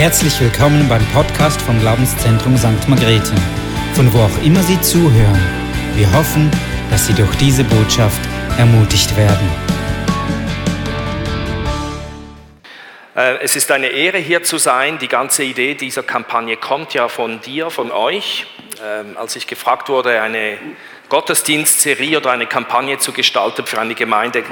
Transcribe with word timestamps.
Herzlich 0.00 0.40
willkommen 0.40 0.88
beim 0.88 1.04
Podcast 1.08 1.60
vom 1.60 1.78
Glaubenszentrum 1.78 2.56
St. 2.56 2.88
Margrethe, 2.88 3.34
von 3.92 4.10
wo 4.14 4.20
auch 4.20 4.42
immer 4.42 4.62
Sie 4.62 4.80
zuhören. 4.80 5.38
Wir 5.94 6.10
hoffen, 6.14 6.50
dass 6.90 7.06
Sie 7.06 7.12
durch 7.12 7.36
diese 7.36 7.64
Botschaft 7.64 8.18
ermutigt 8.56 9.14
werden. 9.14 9.46
Äh, 13.14 13.40
es 13.42 13.56
ist 13.56 13.70
eine 13.70 13.88
Ehre, 13.88 14.16
hier 14.16 14.42
zu 14.42 14.56
sein. 14.56 14.98
Die 14.98 15.06
ganze 15.06 15.44
Idee 15.44 15.74
dieser 15.74 16.02
Kampagne 16.02 16.56
kommt 16.56 16.94
ja 16.94 17.08
von 17.08 17.42
dir, 17.42 17.68
von 17.68 17.92
euch. 17.92 18.46
Ähm, 18.82 19.18
als 19.18 19.36
ich 19.36 19.46
gefragt 19.46 19.90
wurde, 19.90 20.22
eine 20.22 20.56
Gottesdienstserie 21.10 22.16
oder 22.16 22.30
eine 22.30 22.46
Kampagne 22.46 22.96
zu 22.96 23.12
gestalten 23.12 23.66
für 23.66 23.78
eine 23.78 23.94
Gemeinde, 23.94 24.44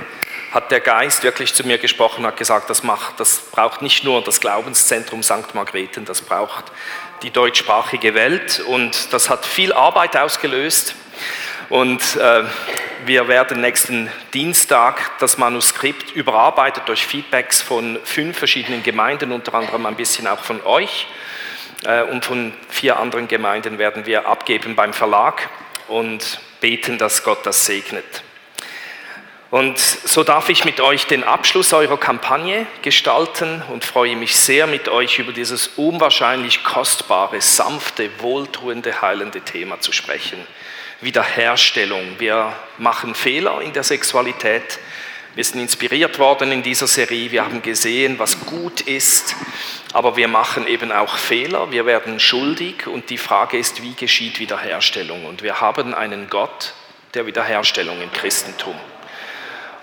hat 0.52 0.70
der 0.70 0.80
Geist 0.80 1.22
wirklich 1.22 1.52
zu 1.54 1.66
mir 1.66 1.78
gesprochen, 1.78 2.26
hat 2.26 2.36
gesagt, 2.36 2.70
das, 2.70 2.82
macht, 2.82 3.20
das 3.20 3.38
braucht 3.50 3.82
nicht 3.82 4.04
nur 4.04 4.22
das 4.22 4.40
Glaubenszentrum 4.40 5.22
St. 5.22 5.54
Margrethen, 5.54 6.04
das 6.04 6.22
braucht 6.22 6.64
die 7.22 7.30
deutschsprachige 7.30 8.14
Welt 8.14 8.60
und 8.60 9.12
das 9.12 9.28
hat 9.28 9.44
viel 9.44 9.72
Arbeit 9.72 10.16
ausgelöst. 10.16 10.94
Und 11.68 12.00
äh, 12.16 12.44
wir 13.04 13.28
werden 13.28 13.60
nächsten 13.60 14.10
Dienstag 14.32 15.18
das 15.18 15.36
Manuskript 15.36 16.12
überarbeitet 16.12 16.84
durch 16.86 17.06
Feedbacks 17.06 17.60
von 17.60 17.98
fünf 18.04 18.38
verschiedenen 18.38 18.82
Gemeinden, 18.82 19.32
unter 19.32 19.52
anderem 19.54 19.84
ein 19.84 19.96
bisschen 19.96 20.26
auch 20.26 20.40
von 20.40 20.64
euch. 20.64 21.06
Äh, 21.84 22.02
und 22.04 22.24
von 22.24 22.54
vier 22.70 22.98
anderen 22.98 23.28
Gemeinden 23.28 23.78
werden 23.78 24.06
wir 24.06 24.26
abgeben 24.26 24.76
beim 24.76 24.94
Verlag 24.94 25.50
und 25.88 26.40
beten, 26.60 26.96
dass 26.96 27.22
Gott 27.22 27.44
das 27.44 27.66
segnet. 27.66 28.22
Und 29.50 29.78
so 29.78 30.24
darf 30.24 30.50
ich 30.50 30.66
mit 30.66 30.80
euch 30.80 31.06
den 31.06 31.24
Abschluss 31.24 31.72
eurer 31.72 31.96
Kampagne 31.96 32.66
gestalten 32.82 33.62
und 33.72 33.82
freue 33.82 34.14
mich 34.14 34.36
sehr 34.36 34.66
mit 34.66 34.88
euch 34.88 35.18
über 35.18 35.32
dieses 35.32 35.68
unwahrscheinlich 35.68 36.64
kostbare, 36.64 37.40
sanfte, 37.40 38.10
wohltuende, 38.20 39.00
heilende 39.00 39.40
Thema 39.40 39.80
zu 39.80 39.92
sprechen. 39.92 40.38
Wiederherstellung. 41.00 42.16
Wir 42.18 42.52
machen 42.76 43.14
Fehler 43.14 43.62
in 43.62 43.72
der 43.72 43.84
Sexualität. 43.84 44.78
Wir 45.34 45.44
sind 45.44 45.60
inspiriert 45.60 46.18
worden 46.18 46.52
in 46.52 46.62
dieser 46.62 46.88
Serie. 46.88 47.30
Wir 47.30 47.44
haben 47.44 47.62
gesehen, 47.62 48.18
was 48.18 48.40
gut 48.40 48.82
ist. 48.82 49.34
Aber 49.94 50.16
wir 50.16 50.28
machen 50.28 50.66
eben 50.66 50.92
auch 50.92 51.16
Fehler. 51.16 51.70
Wir 51.70 51.86
werden 51.86 52.20
schuldig. 52.20 52.86
Und 52.86 53.08
die 53.08 53.18
Frage 53.18 53.56
ist, 53.56 53.80
wie 53.80 53.94
geschieht 53.94 54.40
Wiederherstellung? 54.40 55.24
Und 55.24 55.42
wir 55.42 55.62
haben 55.62 55.94
einen 55.94 56.28
Gott 56.28 56.74
der 57.14 57.24
Wiederherstellung 57.24 58.02
im 58.02 58.12
Christentum. 58.12 58.74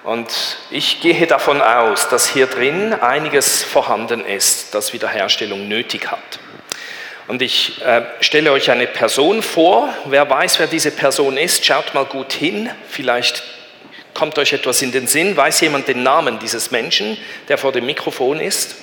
Und 0.06 0.58
ich 0.70 1.02
gehe 1.02 1.26
davon 1.26 1.64
aus, 1.64 2.10
dass 2.10 2.30
hier 2.30 2.46
drin 2.46 2.94
einiges 2.94 3.64
vorhanden 3.64 4.24
ist, 4.24 4.76
das 4.76 4.94
Wiederherstellung 4.94 5.68
nötig 5.68 6.12
hat. 6.12 6.40
Und 7.28 7.42
ich 7.42 7.82
äh, 7.82 8.04
stelle 8.20 8.52
euch 8.52 8.70
eine 8.70 8.86
Person 8.86 9.42
vor. 9.42 9.92
Wer 10.06 10.30
weiß, 10.30 10.60
wer 10.60 10.68
diese 10.68 10.92
Person 10.92 11.38
ist, 11.38 11.66
schaut 11.66 11.96
mal 11.96 12.06
gut 12.06 12.34
hin. 12.34 12.70
Vielleicht 12.88 13.42
kommt 14.14 14.38
euch 14.38 14.54
etwas 14.54 14.84
in 14.84 14.92
den 14.92 15.08
Sinn. 15.08 15.36
Weiß 15.36 15.60
jemand 15.62 15.88
den 15.88 16.04
Namen 16.04 16.38
dieses 16.38 16.70
Menschen, 16.70 17.18
der 17.48 17.58
vor 17.58 17.72
dem 17.72 17.88
Mikrofon 17.88 18.40
ist? 18.40 18.76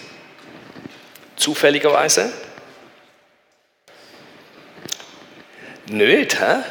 Zufälligerweise? 1.36 2.32
Nöt, 5.86 6.40
hä? 6.40 6.64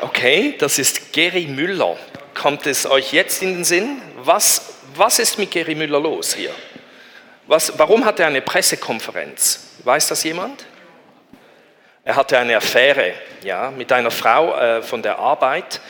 Okay, 0.00 0.54
das 0.60 0.78
ist 0.78 1.12
Gary 1.12 1.46
Müller. 1.46 1.96
Kommt 2.34 2.66
es 2.66 2.86
euch 2.86 3.12
jetzt 3.12 3.42
in 3.42 3.54
den 3.54 3.64
Sinn? 3.64 4.00
Was, 4.16 4.74
was 4.94 5.18
ist 5.18 5.38
mit 5.38 5.50
Gary 5.50 5.74
Müller 5.74 6.00
los 6.00 6.34
hier? 6.34 6.54
Was, 7.46 7.78
warum 7.78 8.04
hat 8.04 8.20
er 8.20 8.28
eine 8.28 8.40
Pressekonferenz? 8.40 9.78
Weiß 9.84 10.08
das 10.08 10.22
jemand? 10.24 10.64
Er 12.04 12.16
hatte 12.16 12.38
eine 12.38 12.56
Affäre 12.56 13.14
ja, 13.44 13.70
mit 13.70 13.92
einer 13.92 14.10
Frau 14.10 14.56
äh, 14.56 14.82
von 14.82 15.02
der 15.02 15.18
Arbeit 15.18 15.80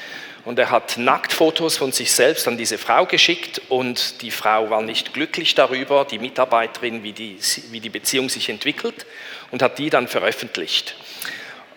und 0.45 0.59
er 0.59 0.71
hat 0.71 0.99
Nacktfotos 0.99 1.77
von 1.77 1.93
sich 1.93 2.13
selbst 2.13 2.49
an 2.49 2.57
diese 2.57 2.77
Frau 2.77 3.07
geschickt 3.07 3.63
und 3.69 4.21
die 4.23 4.31
Frau 4.31 4.69
war 4.69 4.83
nicht 4.83 5.15
glücklich 5.15 5.55
darüber, 5.55 6.05
die 6.05 6.19
Mitarbeiterin, 6.19 7.03
wie 7.03 7.13
die, 7.13 7.39
wie 7.71 7.81
die 7.81 7.89
Beziehung 7.89 8.29
sich 8.29 8.49
entwickelt 8.49 9.07
und 9.51 9.63
hat 9.63 9.79
die 9.79 9.89
dann 9.89 10.09
veröffentlicht 10.09 10.97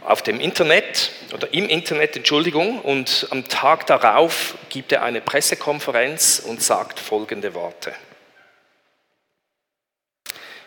auf 0.06 0.22
dem 0.22 0.40
Internet 0.40 1.12
oder 1.34 1.54
im 1.54 1.68
Internet, 1.70 2.16
Entschuldigung, 2.16 2.80
und 2.82 3.28
am 3.32 3.48
Tag 3.48 3.88
darauf 3.88 4.56
gibt 4.70 4.92
er 4.92 5.04
eine 5.04 5.22
Pressekonferenz 5.22 6.40
und 6.46 6.62
sagt 6.62 7.00
folgende 7.00 7.54
Worte. 7.54 7.94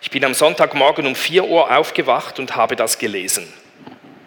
Ich 0.01 0.11
bin 0.11 0.25
am 0.25 0.35
Sonntagmorgen 0.35 1.07
um 1.07 1.15
4 1.15 1.45
Uhr 1.45 1.77
aufgewacht 1.77 2.39
und 2.39 2.57
habe 2.57 2.77
das 2.77 2.99
gelesen. 2.99 3.53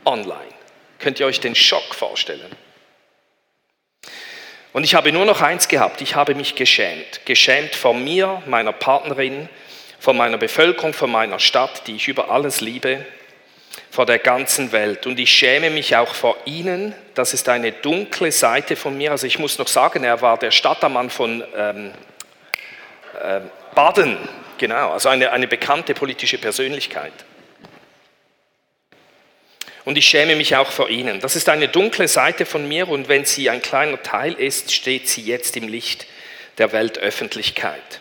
Online. 0.05 0.53
Könnt 0.99 1.19
ihr 1.19 1.25
euch 1.25 1.39
den 1.39 1.55
Schock 1.55 1.95
vorstellen? 1.95 2.55
Und 4.73 4.83
ich 4.83 4.95
habe 4.95 5.11
nur 5.11 5.25
noch 5.25 5.41
eins 5.41 5.67
gehabt, 5.67 6.01
ich 6.01 6.15
habe 6.15 6.35
mich 6.35 6.55
geschämt. 6.55 7.25
Geschämt 7.25 7.75
vor 7.75 7.93
mir, 7.93 8.41
meiner 8.45 8.71
Partnerin, 8.71 9.49
vor 9.99 10.13
meiner 10.13 10.37
Bevölkerung, 10.37 10.93
vor 10.93 11.07
meiner 11.07 11.39
Stadt, 11.39 11.87
die 11.87 11.95
ich 11.95 12.07
über 12.07 12.31
alles 12.31 12.61
liebe, 12.61 13.05
vor 13.91 14.05
der 14.05 14.19
ganzen 14.19 14.71
Welt. 14.71 15.05
Und 15.05 15.19
ich 15.19 15.29
schäme 15.29 15.69
mich 15.69 15.97
auch 15.97 16.15
vor 16.15 16.37
Ihnen. 16.45 16.95
Das 17.13 17.33
ist 17.33 17.49
eine 17.49 17.73
dunkle 17.73 18.31
Seite 18.31 18.77
von 18.77 18.97
mir. 18.97 19.11
Also 19.11 19.27
ich 19.27 19.37
muss 19.37 19.57
noch 19.57 19.67
sagen, 19.67 20.05
er 20.05 20.21
war 20.21 20.39
der 20.39 20.51
Stadtermann 20.51 21.09
von 21.09 21.43
ähm, 21.55 21.91
äh, 23.21 23.41
Baden, 23.75 24.17
genau, 24.57 24.91
also 24.91 25.09
eine, 25.09 25.31
eine 25.31 25.47
bekannte 25.47 25.93
politische 25.93 26.37
Persönlichkeit. 26.37 27.11
Und 29.83 29.97
ich 29.97 30.05
schäme 30.05 30.37
mich 30.37 30.55
auch 30.55 30.71
vor 30.71 30.89
Ihnen. 30.89 31.19
Das 31.19 31.35
ist 31.35 31.49
eine 31.49 31.67
dunkle 31.67 32.07
Seite 32.07 32.45
von 32.45 32.67
mir 32.67 32.87
und 32.87 33.09
wenn 33.09 33.25
sie 33.25 33.49
ein 33.49 33.61
kleiner 33.61 34.01
Teil 34.01 34.33
ist, 34.33 34.73
steht 34.73 35.09
sie 35.09 35.23
jetzt 35.23 35.57
im 35.57 35.67
Licht 35.67 36.07
der 36.59 36.71
Weltöffentlichkeit. 36.71 37.99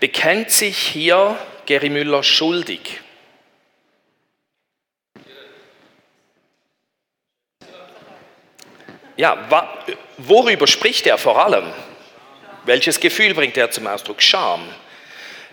Bekennt 0.00 0.50
sich 0.50 0.78
hier 0.78 1.38
Gary 1.66 1.90
Müller 1.90 2.24
schuldig 2.24 3.00
ja, 9.22 9.38
worüber 10.18 10.66
spricht 10.66 11.06
er 11.06 11.16
vor 11.16 11.44
allem? 11.44 11.72
Welches 12.64 12.98
Gefühl 12.98 13.34
bringt 13.34 13.56
er 13.56 13.70
zum 13.70 13.86
Ausdruck? 13.86 14.20
Scham. 14.20 14.68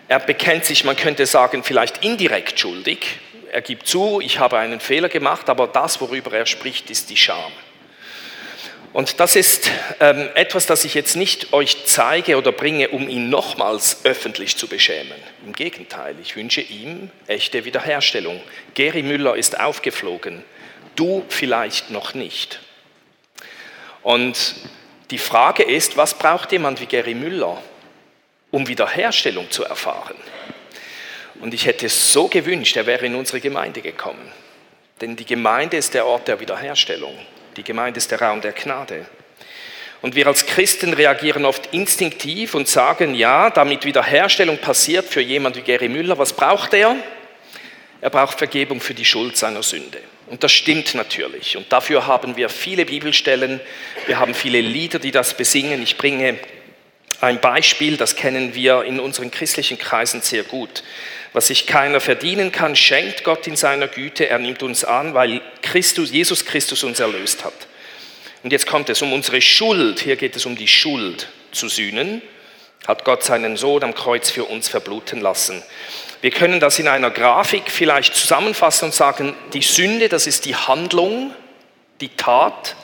Er 0.08 0.18
bekennt 0.18 0.64
sich, 0.64 0.82
man 0.82 0.96
könnte 0.96 1.24
sagen, 1.24 1.62
vielleicht 1.62 2.04
indirekt 2.04 2.58
schuldig. 2.58 3.06
Er 3.52 3.62
gibt 3.62 3.86
zu, 3.86 4.20
ich 4.20 4.40
habe 4.40 4.58
einen 4.58 4.80
Fehler 4.80 5.08
gemacht, 5.08 5.48
aber 5.48 5.68
das, 5.68 6.00
worüber 6.00 6.32
er 6.32 6.46
spricht, 6.46 6.90
ist 6.90 7.10
die 7.10 7.16
Scham. 7.16 7.52
Und 8.92 9.20
das 9.20 9.36
ist 9.36 9.70
ähm, 10.00 10.30
etwas, 10.34 10.66
das 10.66 10.84
ich 10.84 10.94
jetzt 10.94 11.14
nicht 11.14 11.52
euch 11.52 11.84
zeige 11.84 12.38
oder 12.38 12.50
bringe, 12.50 12.88
um 12.88 13.08
ihn 13.08 13.30
nochmals 13.30 14.00
öffentlich 14.02 14.56
zu 14.56 14.66
beschämen. 14.66 15.14
Im 15.46 15.52
Gegenteil, 15.52 16.16
ich 16.20 16.34
wünsche 16.34 16.60
ihm 16.60 17.12
echte 17.28 17.64
Wiederherstellung. 17.64 18.42
Geri 18.74 19.04
Müller 19.04 19.36
ist 19.36 19.60
aufgeflogen, 19.60 20.44
du 20.96 21.24
vielleicht 21.28 21.92
noch 21.92 22.14
nicht. 22.14 22.58
Und 24.02 24.54
die 25.10 25.18
Frage 25.18 25.62
ist, 25.62 25.96
was 25.96 26.14
braucht 26.14 26.52
jemand 26.52 26.80
wie 26.80 26.86
Gary 26.86 27.14
Müller, 27.14 27.60
um 28.50 28.66
Wiederherstellung 28.68 29.50
zu 29.50 29.64
erfahren? 29.64 30.16
Und 31.40 31.54
ich 31.54 31.66
hätte 31.66 31.88
so 31.88 32.28
gewünscht, 32.28 32.76
er 32.76 32.86
wäre 32.86 33.06
in 33.06 33.14
unsere 33.14 33.40
Gemeinde 33.40 33.80
gekommen. 33.80 34.30
Denn 35.00 35.16
die 35.16 35.24
Gemeinde 35.24 35.78
ist 35.78 35.94
der 35.94 36.06
Ort 36.06 36.28
der 36.28 36.38
Wiederherstellung. 36.38 37.16
Die 37.56 37.64
Gemeinde 37.64 37.98
ist 37.98 38.10
der 38.10 38.20
Raum 38.20 38.40
der 38.40 38.52
Gnade. 38.52 39.06
Und 40.02 40.14
wir 40.14 40.26
als 40.26 40.46
Christen 40.46 40.94
reagieren 40.94 41.44
oft 41.44 41.74
instinktiv 41.74 42.54
und 42.54 42.68
sagen, 42.68 43.14
ja, 43.14 43.50
damit 43.50 43.84
Wiederherstellung 43.84 44.58
passiert 44.58 45.06
für 45.06 45.20
jemand 45.20 45.56
wie 45.56 45.62
Gary 45.62 45.88
Müller, 45.88 46.16
was 46.16 46.32
braucht 46.32 46.72
er? 46.72 46.96
Er 48.00 48.10
braucht 48.10 48.38
Vergebung 48.38 48.80
für 48.80 48.94
die 48.94 49.04
Schuld 49.04 49.36
seiner 49.36 49.62
Sünde. 49.62 49.98
Und 50.30 50.44
das 50.44 50.52
stimmt 50.52 50.94
natürlich. 50.94 51.56
Und 51.56 51.72
dafür 51.72 52.06
haben 52.06 52.36
wir 52.36 52.48
viele 52.48 52.86
Bibelstellen, 52.86 53.60
wir 54.06 54.20
haben 54.20 54.32
viele 54.32 54.60
Lieder, 54.60 55.00
die 55.00 55.10
das 55.10 55.36
besingen. 55.36 55.82
Ich 55.82 55.96
bringe 55.96 56.38
ein 57.20 57.40
Beispiel, 57.40 57.96
das 57.96 58.14
kennen 58.14 58.54
wir 58.54 58.84
in 58.84 59.00
unseren 59.00 59.32
christlichen 59.32 59.76
Kreisen 59.76 60.22
sehr 60.22 60.44
gut. 60.44 60.84
Was 61.32 61.48
sich 61.48 61.66
keiner 61.66 62.00
verdienen 62.00 62.52
kann, 62.52 62.76
schenkt 62.76 63.24
Gott 63.24 63.48
in 63.48 63.56
seiner 63.56 63.88
Güte. 63.88 64.28
Er 64.28 64.38
nimmt 64.38 64.62
uns 64.62 64.84
an, 64.84 65.14
weil 65.14 65.40
Christus, 65.62 66.12
Jesus 66.12 66.44
Christus 66.44 66.84
uns 66.84 67.00
erlöst 67.00 67.44
hat. 67.44 67.66
Und 68.44 68.52
jetzt 68.52 68.68
kommt 68.68 68.88
es 68.88 69.02
um 69.02 69.12
unsere 69.12 69.40
Schuld. 69.40 69.98
Hier 70.00 70.14
geht 70.14 70.36
es 70.36 70.46
um 70.46 70.56
die 70.56 70.68
Schuld 70.68 71.28
zu 71.50 71.68
sühnen. 71.68 72.22
Hat 72.86 73.04
Gott 73.04 73.22
seinen 73.22 73.56
Sohn 73.56 73.84
am 73.84 73.94
Kreuz 73.94 74.30
für 74.30 74.44
uns 74.44 74.68
verbluten 74.68 75.20
lassen. 75.20 75.62
Wir 76.22 76.30
können 76.30 76.60
das 76.60 76.78
in 76.78 76.88
einer 76.88 77.10
Grafik 77.10 77.70
vielleicht 77.70 78.14
zusammenfassen 78.14 78.86
und 78.86 78.94
sagen, 78.94 79.34
die 79.52 79.62
Sünde, 79.62 80.08
das 80.08 80.26
ist 80.26 80.44
die 80.44 80.56
Handlung, 80.56 81.34
die 82.00 82.08
Tat. 82.08 82.76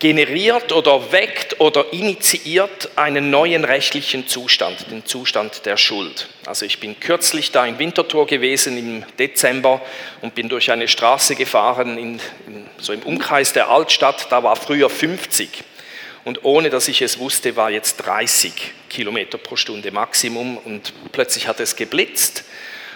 generiert 0.00 0.72
oder 0.72 1.12
weckt 1.12 1.60
oder 1.60 1.94
initiiert 1.94 2.90
einen 2.96 3.30
neuen 3.30 3.64
rechtlichen 3.64 4.28
Zustand, 4.28 4.90
den 4.90 5.06
Zustand 5.06 5.64
der 5.64 5.78
Schuld. 5.78 6.28
Also 6.44 6.66
ich 6.66 6.78
bin 6.78 7.00
kürzlich 7.00 7.52
da 7.52 7.64
in 7.64 7.78
Winterthur 7.78 8.26
gewesen 8.26 8.76
im 8.76 9.04
Dezember 9.18 9.80
und 10.20 10.34
bin 10.34 10.50
durch 10.50 10.70
eine 10.70 10.88
Straße 10.88 11.36
gefahren, 11.36 11.96
in, 11.96 12.20
in, 12.46 12.66
so 12.76 12.92
im 12.92 13.00
Umkreis 13.00 13.54
der 13.54 13.70
Altstadt, 13.70 14.26
da 14.30 14.42
war 14.42 14.56
früher 14.56 14.90
50 14.90 15.64
und 16.24 16.44
ohne 16.44 16.70
dass 16.70 16.88
ich 16.88 17.02
es 17.02 17.18
wusste, 17.18 17.56
war 17.56 17.70
jetzt 17.70 17.96
30 17.98 18.52
Kilometer 18.88 19.38
pro 19.38 19.56
Stunde 19.56 19.90
Maximum 19.90 20.58
und 20.58 20.92
plötzlich 21.12 21.48
hat 21.48 21.60
es 21.60 21.76
geblitzt 21.76 22.44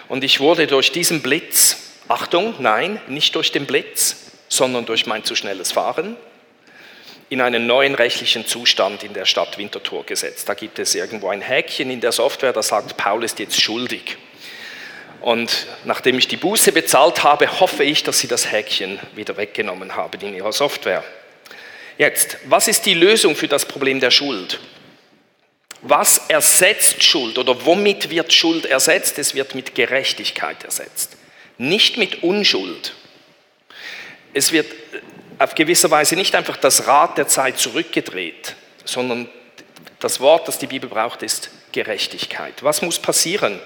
und 0.07 0.23
ich 0.23 0.39
wurde 0.39 0.67
durch 0.67 0.91
diesen 0.91 1.21
Blitz, 1.21 1.77
Achtung, 2.07 2.55
nein, 2.59 2.99
nicht 3.07 3.35
durch 3.35 3.51
den 3.51 3.65
Blitz, 3.65 4.31
sondern 4.47 4.85
durch 4.85 5.05
mein 5.05 5.23
zu 5.23 5.35
schnelles 5.35 5.71
Fahren, 5.71 6.17
in 7.29 7.41
einen 7.41 7.67
neuen 7.67 7.93
rechtlichen 7.93 8.47
Zustand 8.47 9.03
in 9.03 9.13
der 9.13 9.25
Stadt 9.25 9.59
Winterthur 9.59 10.03
gesetzt. 10.03 10.49
Da 10.49 10.55
gibt 10.55 10.79
es 10.79 10.95
irgendwo 10.95 11.29
ein 11.29 11.41
Häkchen 11.41 11.91
in 11.91 12.01
der 12.01 12.11
Software, 12.11 12.53
das 12.53 12.69
sagt, 12.69 12.97
Paul 12.97 13.23
ist 13.23 13.37
jetzt 13.37 13.61
schuldig. 13.61 14.17
Und 15.21 15.67
nachdem 15.83 16.17
ich 16.17 16.27
die 16.27 16.37
Buße 16.37 16.71
bezahlt 16.71 17.23
habe, 17.23 17.59
hoffe 17.59 17.83
ich, 17.83 18.03
dass 18.03 18.19
Sie 18.19 18.27
das 18.27 18.51
Häkchen 18.51 18.99
wieder 19.13 19.37
weggenommen 19.37 19.95
haben 19.95 20.19
in 20.21 20.33
Ihrer 20.33 20.53
Software. 20.53 21.03
Jetzt, 21.99 22.37
was 22.45 22.69
ist 22.69 22.85
die 22.85 22.93
Lösung 22.93 23.35
für 23.35 23.49
das 23.49 23.65
Problem 23.65 23.99
der 23.99 24.09
Schuld? 24.09 24.57
Was 25.81 26.29
ersetzt 26.29 27.03
Schuld 27.03 27.37
oder 27.37 27.65
womit 27.65 28.09
wird 28.09 28.31
Schuld 28.31 28.65
ersetzt? 28.65 29.19
Es 29.19 29.35
wird 29.35 29.53
mit 29.53 29.75
Gerechtigkeit 29.75 30.63
ersetzt, 30.63 31.17
nicht 31.57 31.97
mit 31.97 32.23
Unschuld. 32.23 32.93
Es 34.33 34.53
wird 34.53 34.73
auf 35.39 35.55
gewisse 35.55 35.91
Weise 35.91 36.15
nicht 36.15 36.35
einfach 36.35 36.55
das 36.55 36.87
Rad 36.87 37.17
der 37.17 37.27
Zeit 37.27 37.59
zurückgedreht, 37.59 38.55
sondern 38.85 39.29
das 39.99 40.21
Wort, 40.21 40.47
das 40.47 40.57
die 40.57 40.67
Bibel 40.67 40.89
braucht, 40.89 41.21
ist 41.21 41.49
Gerechtigkeit. 41.73 42.63
Was 42.63 42.81
muss 42.81 42.97
passieren, 42.97 43.59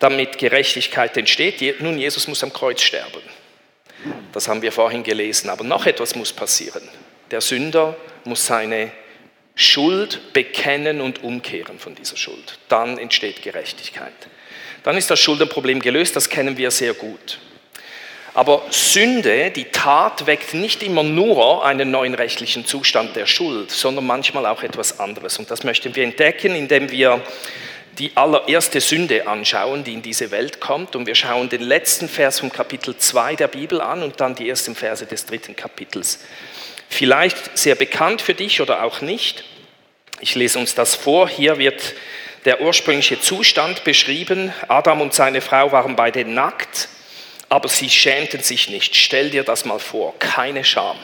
damit 0.00 0.38
Gerechtigkeit 0.38 1.16
entsteht? 1.16 1.80
Nun, 1.80 1.98
Jesus 1.98 2.26
muss 2.26 2.42
am 2.42 2.52
Kreuz 2.52 2.82
sterben. 2.82 3.22
Das 4.32 4.48
haben 4.48 4.60
wir 4.60 4.72
vorhin 4.72 5.04
gelesen. 5.04 5.50
Aber 5.50 5.62
noch 5.62 5.86
etwas 5.86 6.16
muss 6.16 6.32
passieren. 6.32 6.82
Der 7.30 7.40
Sünder 7.40 7.96
muss 8.24 8.46
seine 8.46 8.90
Schuld 9.54 10.32
bekennen 10.32 11.00
und 11.00 11.22
umkehren 11.22 11.78
von 11.78 11.94
dieser 11.94 12.16
Schuld. 12.16 12.58
Dann 12.68 12.98
entsteht 12.98 13.42
Gerechtigkeit. 13.42 14.12
Dann 14.82 14.96
ist 14.96 15.10
das 15.10 15.20
Schuldenproblem 15.20 15.80
gelöst, 15.80 16.16
das 16.16 16.28
kennen 16.28 16.56
wir 16.56 16.70
sehr 16.70 16.94
gut. 16.94 17.38
Aber 18.34 18.64
Sünde, 18.70 19.52
die 19.52 19.66
Tat, 19.66 20.26
weckt 20.26 20.54
nicht 20.54 20.82
immer 20.82 21.04
nur 21.04 21.64
einen 21.64 21.92
neuen 21.92 22.14
rechtlichen 22.14 22.66
Zustand 22.66 23.14
der 23.14 23.26
Schuld, 23.26 23.70
sondern 23.70 24.06
manchmal 24.06 24.44
auch 24.46 24.64
etwas 24.64 24.98
anderes. 24.98 25.38
Und 25.38 25.52
das 25.52 25.62
möchten 25.62 25.94
wir 25.94 26.02
entdecken, 26.02 26.56
indem 26.56 26.90
wir 26.90 27.22
die 27.98 28.10
allererste 28.16 28.80
Sünde 28.80 29.28
anschauen, 29.28 29.84
die 29.84 29.92
in 29.92 30.02
diese 30.02 30.32
Welt 30.32 30.60
kommt. 30.60 30.96
Und 30.96 31.06
wir 31.06 31.14
schauen 31.14 31.48
den 31.48 31.62
letzten 31.62 32.08
Vers 32.08 32.40
vom 32.40 32.50
Kapitel 32.50 32.96
2 32.96 33.36
der 33.36 33.46
Bibel 33.46 33.80
an 33.80 34.02
und 34.02 34.20
dann 34.20 34.34
die 34.34 34.48
ersten 34.48 34.74
Verse 34.74 35.06
des 35.06 35.26
dritten 35.26 35.54
Kapitels. 35.54 36.18
Vielleicht 36.94 37.58
sehr 37.58 37.74
bekannt 37.74 38.22
für 38.22 38.34
dich 38.34 38.60
oder 38.60 38.82
auch 38.82 39.00
nicht. 39.00 39.44
Ich 40.20 40.34
lese 40.34 40.58
uns 40.58 40.74
das 40.74 40.94
vor. 40.94 41.28
Hier 41.28 41.58
wird 41.58 41.94
der 42.44 42.60
ursprüngliche 42.60 43.20
Zustand 43.20 43.84
beschrieben. 43.84 44.52
Adam 44.68 45.00
und 45.00 45.12
seine 45.12 45.40
Frau 45.40 45.72
waren 45.72 45.96
beide 45.96 46.24
nackt 46.24 46.88
aber 47.54 47.68
sie 47.68 47.88
schämten 47.88 48.42
sich 48.42 48.68
nicht. 48.68 48.96
Stell 48.96 49.30
dir 49.30 49.44
das 49.44 49.64
mal 49.64 49.78
vor, 49.78 50.18
keine 50.18 50.64
Scham. 50.64 50.96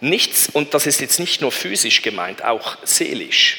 Nichts, 0.00 0.50
und 0.52 0.74
das 0.74 0.86
ist 0.86 1.00
jetzt 1.00 1.18
nicht 1.18 1.40
nur 1.40 1.50
physisch 1.50 2.02
gemeint, 2.02 2.44
auch 2.44 2.76
seelisch. 2.84 3.58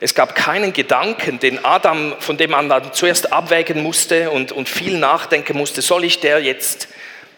Es 0.00 0.14
gab 0.14 0.34
keinen 0.34 0.72
Gedanken, 0.72 1.38
den 1.38 1.64
Adam, 1.66 2.14
von 2.18 2.38
dem 2.38 2.52
man 2.52 2.70
dann 2.70 2.94
zuerst 2.94 3.30
abwägen 3.30 3.82
musste 3.82 4.30
und, 4.30 4.52
und 4.52 4.70
viel 4.70 4.96
nachdenken 4.96 5.56
musste, 5.56 5.82
soll 5.82 6.04
ich 6.04 6.20
der 6.20 6.40
jetzt 6.40 6.88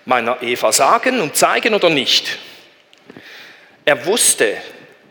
meiner 0.05 0.41
Eva 0.41 0.71
sagen 0.71 1.21
und 1.21 1.35
zeigen 1.35 1.75
oder 1.75 1.91
nicht? 1.91 2.39
Er 3.85 4.07
wusste, 4.07 4.57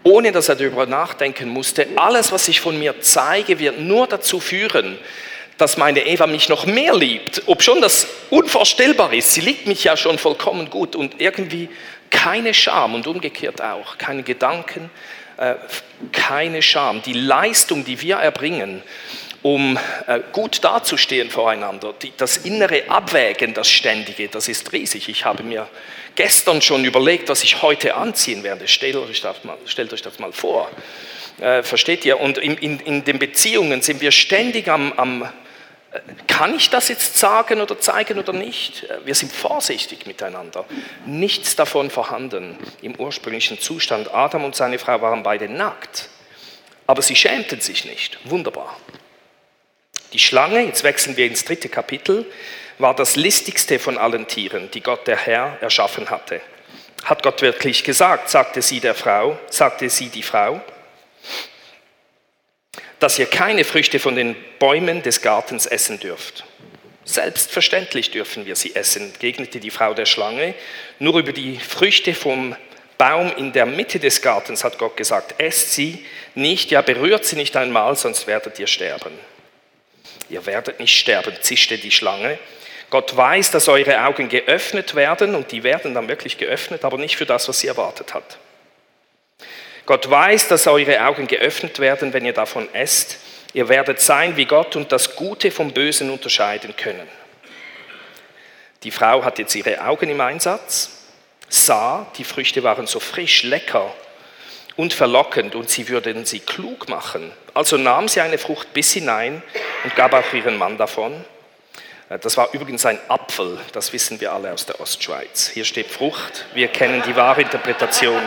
ohne 0.03 0.31
dass 0.31 0.49
er 0.49 0.55
darüber 0.55 0.85
nachdenken 0.85 1.49
musste, 1.49 1.87
alles, 1.95 2.31
was 2.31 2.47
ich 2.47 2.59
von 2.59 2.77
mir 2.77 3.01
zeige, 3.01 3.59
wird 3.59 3.79
nur 3.79 4.07
dazu 4.07 4.39
führen, 4.39 4.97
dass 5.57 5.77
meine 5.77 6.05
Eva 6.05 6.27
mich 6.27 6.49
noch 6.49 6.65
mehr 6.65 6.95
liebt, 6.95 7.43
ob 7.45 7.61
schon 7.61 7.81
das 7.81 8.07
unvorstellbar 8.31 9.13
ist. 9.13 9.33
Sie 9.33 9.41
liebt 9.41 9.67
mich 9.67 9.83
ja 9.83 9.95
schon 9.95 10.17
vollkommen 10.17 10.69
gut 10.69 10.95
und 10.95 11.21
irgendwie 11.21 11.69
keine 12.09 12.53
Scham 12.53 12.95
und 12.95 13.07
umgekehrt 13.07 13.61
auch, 13.61 13.97
keine 13.97 14.23
Gedanken, 14.23 14.89
äh, 15.37 15.55
keine 16.11 16.61
Scham. 16.61 17.01
Die 17.03 17.13
Leistung, 17.13 17.85
die 17.85 18.01
wir 18.01 18.17
erbringen, 18.17 18.81
um 19.43 19.77
äh, 20.07 20.21
gut 20.31 20.63
dazustehen 20.63 21.29
voreinander, 21.29 21.93
das 22.17 22.37
innere 22.37 22.89
Abwägen, 22.89 23.53
das 23.53 23.69
Ständige, 23.69 24.29
das 24.29 24.47
ist 24.47 24.71
riesig. 24.71 25.09
Ich 25.09 25.25
habe 25.25 25.43
mir 25.43 25.67
gestern 26.15 26.61
schon 26.61 26.85
überlegt, 26.85 27.29
was 27.29 27.43
ich 27.43 27.61
heute 27.61 27.95
anziehen 27.95 28.43
werde. 28.43 28.67
Stellt 28.67 28.95
euch 28.95 29.21
das 29.21 29.43
mal, 29.43 29.57
euch 29.57 30.01
das 30.01 30.19
mal 30.19 30.31
vor. 30.31 30.69
Äh, 31.39 31.63
versteht 31.63 32.05
ihr? 32.05 32.19
Und 32.19 32.37
in, 32.37 32.57
in, 32.57 32.79
in, 32.79 33.03
den 33.03 33.19
Beziehungen 33.19 33.81
sind 33.81 34.01
wir 34.01 34.11
ständig 34.11 34.67
am, 34.67 34.93
am 34.93 35.29
kann 36.27 36.55
ich 36.55 36.69
das 36.69 36.87
jetzt 36.87 37.17
sagen 37.17 37.61
oder 37.61 37.79
zeigen 37.79 38.17
oder 38.17 38.33
nicht? 38.33 38.87
Wir 39.05 39.13
sind 39.13 39.31
vorsichtig 39.31 40.07
miteinander. 40.07 40.65
Nichts 41.05 41.55
davon 41.55 41.91
vorhanden 41.91 42.57
im 42.81 42.95
ursprünglichen 42.95 43.59
Zustand. 43.59 44.13
Adam 44.13 44.43
und 44.43 44.55
seine 44.55 44.79
Frau 44.79 45.01
waren 45.01 45.21
beide 45.21 45.47
nackt, 45.47 46.09
aber 46.87 47.01
sie 47.03 47.15
schämten 47.15 47.61
sich 47.61 47.85
nicht. 47.85 48.17
Wunderbar. 48.23 48.75
Die 50.13 50.19
Schlange, 50.19 50.65
jetzt 50.65 50.83
wechseln 50.83 51.15
wir 51.15 51.27
ins 51.27 51.45
dritte 51.45 51.69
Kapitel, 51.69 52.25
war 52.79 52.95
das 52.95 53.15
listigste 53.15 53.79
von 53.79 53.97
allen 53.97 54.27
Tieren, 54.27 54.69
die 54.71 54.81
Gott 54.81 55.07
der 55.07 55.17
Herr 55.17 55.57
erschaffen 55.61 56.09
hatte. 56.09 56.41
Hat 57.03 57.23
Gott 57.23 57.41
wirklich 57.41 57.83
gesagt, 57.83 58.29
sagte 58.29 58.61
sie 58.61 58.79
der 58.79 58.95
Frau, 58.95 59.37
sagte 59.49 59.89
sie 59.89 60.09
die 60.09 60.23
Frau 60.23 60.61
dass 63.03 63.19
ihr 63.19 63.25
keine 63.25 63.65
Früchte 63.65 63.99
von 63.99 64.15
den 64.15 64.33
Bäumen 64.59 65.03
des 65.03 65.21
Gartens 65.21 65.65
essen 65.65 65.99
dürft. 65.99 66.45
Selbstverständlich 67.03 68.11
dürfen 68.11 68.45
wir 68.45 68.55
sie 68.55 68.75
essen, 68.77 69.07
entgegnete 69.07 69.59
die 69.59 69.71
Frau 69.71 69.93
der 69.93 70.05
Schlange. 70.05 70.53
Nur 70.99 71.19
über 71.19 71.33
die 71.33 71.57
Früchte 71.57 72.13
vom 72.13 72.55
Baum 72.97 73.29
in 73.35 73.51
der 73.51 73.65
Mitte 73.65 73.99
des 73.99 74.21
Gartens 74.21 74.63
hat 74.63 74.77
Gott 74.77 74.95
gesagt, 74.95 75.35
esst 75.37 75.73
sie 75.73 76.05
nicht, 76.33 76.71
ja 76.71 76.81
berührt 76.81 77.25
sie 77.25 77.35
nicht 77.35 77.57
einmal, 77.57 77.97
sonst 77.97 78.25
werdet 78.25 78.57
ihr 78.57 78.67
sterben. 78.67 79.11
Ihr 80.29 80.45
werdet 80.45 80.79
nicht 80.79 80.97
sterben, 80.97 81.35
zischte 81.41 81.77
die 81.77 81.91
Schlange. 81.91 82.39
Gott 82.93 83.17
weiß, 83.17 83.49
dass 83.49 83.69
eure 83.69 84.05
Augen 84.05 84.29
geöffnet 84.29 84.93
werden 84.93 85.33
und 85.33 85.51
die 85.51 85.63
werden 85.63 85.95
dann 85.95 86.07
wirklich 86.07 86.37
geöffnet, 86.37 86.85
aber 86.85 86.99
nicht 86.99 87.17
für 87.17 87.25
das, 87.25 87.49
was 87.49 87.59
sie 87.59 87.65
erwartet 87.65 88.13
hat. 88.13 88.37
Gott 89.87 90.07
weiß, 90.07 90.47
dass 90.47 90.67
eure 90.67 91.03
Augen 91.03 91.25
geöffnet 91.25 91.79
werden, 91.79 92.13
wenn 92.13 92.23
ihr 92.23 92.33
davon 92.33 92.71
esst. 92.71 93.17
Ihr 93.53 93.67
werdet 93.67 93.99
sein 93.99 94.37
wie 94.37 94.45
Gott 94.45 94.75
und 94.75 94.91
das 94.91 95.15
Gute 95.15 95.49
vom 95.49 95.71
Bösen 95.71 96.11
unterscheiden 96.11 96.75
können. 96.77 97.07
Die 98.83 98.91
Frau 98.91 99.23
hat 99.23 99.39
jetzt 99.39 99.55
ihre 99.55 99.83
Augen 99.83 100.11
im 100.11 100.21
Einsatz, 100.21 100.91
sah, 101.49 102.05
die 102.19 102.23
Früchte 102.23 102.61
waren 102.61 102.85
so 102.85 102.99
frisch, 102.99 103.41
lecker 103.41 103.91
und 104.75 104.93
verlockend 104.93 105.55
und 105.55 105.67
sie 105.67 105.89
würden 105.89 106.25
sie 106.25 106.41
klug 106.41 106.89
machen. 106.89 107.31
Also 107.55 107.75
nahm 107.75 108.07
sie 108.07 108.21
eine 108.21 108.37
Frucht 108.37 108.71
bis 108.71 108.93
hinein 108.93 109.41
und 109.83 109.95
gab 109.95 110.13
auch 110.13 110.31
ihren 110.31 110.59
Mann 110.59 110.77
davon. 110.77 111.25
Das 112.21 112.37
war 112.37 112.53
übrigens 112.53 112.85
ein 112.85 112.99
Apfel, 113.07 113.59
das 113.71 113.91
wissen 113.91 114.21
wir 114.21 114.33
alle 114.33 114.53
aus 114.53 114.65
der 114.65 114.79
Ostschweiz. 114.79 115.47
Hier 115.47 115.65
steht 115.65 115.87
Frucht, 115.87 116.45
wir 116.53 116.67
kennen 116.67 117.01
die 117.07 117.15
wahre 117.15 117.41
Interpretation 117.41 118.21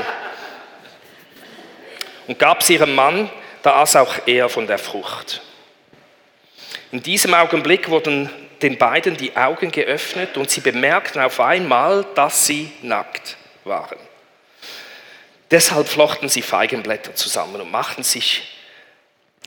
und 2.26 2.38
gab 2.38 2.62
sie 2.62 2.75
ihrem 2.75 2.95
Mann, 2.95 3.31
da 3.62 3.76
aß 3.76 3.97
auch 3.97 4.14
er 4.26 4.49
von 4.49 4.66
der 4.66 4.78
Frucht. 4.78 5.43
In 6.90 7.02
diesem 7.02 7.35
Augenblick 7.35 7.88
wurden 7.88 8.31
den 8.62 8.78
beiden 8.78 9.16
die 9.16 9.37
Augen 9.37 9.71
geöffnet 9.71 10.37
und 10.37 10.50
sie 10.50 10.61
bemerkten 10.61 11.21
auf 11.21 11.38
einmal, 11.38 12.05
dass 12.14 12.47
sie 12.47 12.73
nackt 12.83 13.37
waren. 13.64 13.99
Deshalb 15.50 15.87
flochten 15.87 16.28
sie 16.28 16.43
Feigenblätter 16.43 17.14
zusammen 17.14 17.61
und 17.61 17.71
machten 17.71 18.02
sich 18.02 18.43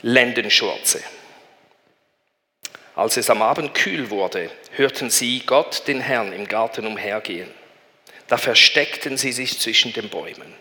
Lendenschurze. 0.00 1.02
Als 3.00 3.16
es 3.16 3.30
am 3.30 3.40
Abend 3.40 3.72
kühl 3.72 4.10
wurde, 4.10 4.50
hörten 4.72 5.08
sie 5.08 5.40
Gott, 5.46 5.84
den 5.88 6.02
Herrn, 6.02 6.34
im 6.34 6.46
Garten 6.46 6.86
umhergehen. 6.86 7.50
Da 8.28 8.36
versteckten 8.36 9.16
sie 9.16 9.32
sich 9.32 9.58
zwischen 9.58 9.94
den 9.94 10.10
Bäumen. 10.10 10.54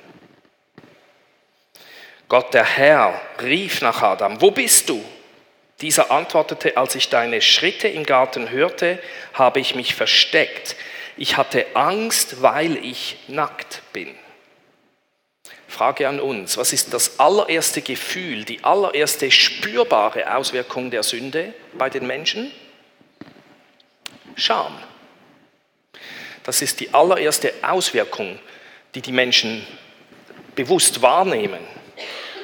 Gott 2.30 2.54
der 2.54 2.64
Herr 2.64 3.20
rief 3.42 3.82
nach 3.82 4.02
Adam, 4.02 4.40
wo 4.40 4.52
bist 4.52 4.88
du? 4.88 5.04
Dieser 5.82 6.12
antwortete, 6.12 6.78
als 6.78 6.96
ich 6.96 7.10
deine 7.10 7.42
Schritte 7.42 7.90
im 7.90 8.06
Garten 8.06 8.50
hörte, 8.50 9.00
habe 9.34 9.60
ich 9.60 9.76
mich 9.76 9.94
versteckt. 9.94 10.78
Ich 11.18 11.36
hatte 11.36 11.66
Angst, 11.74 12.42
weil 12.42 12.78
ich 12.78 13.18
nackt 13.28 13.82
bin. 13.92 14.16
Frage 15.70 16.08
an 16.08 16.20
uns, 16.20 16.58
was 16.58 16.74
ist 16.74 16.94
das 16.94 17.20
allererste 17.20 17.82
Gefühl, 17.82 18.44
die 18.44 18.64
allererste 18.64 19.30
spürbare 19.30 20.36
Auswirkung 20.36 20.90
der 20.90 21.04
Sünde 21.04 21.54
bei 21.78 21.90
den 21.90 22.08
Menschen? 22.08 22.52
Scham. 24.36 24.76
Das 26.44 26.64
ist 26.64 26.80
die 26.80 26.92
allererste 26.94 27.54
Auswirkung, 27.62 28.40
die 28.96 29.02
die 29.02 29.12
Menschen 29.12 29.66
bewusst 30.56 31.04
wahrnehmen. 31.04 31.60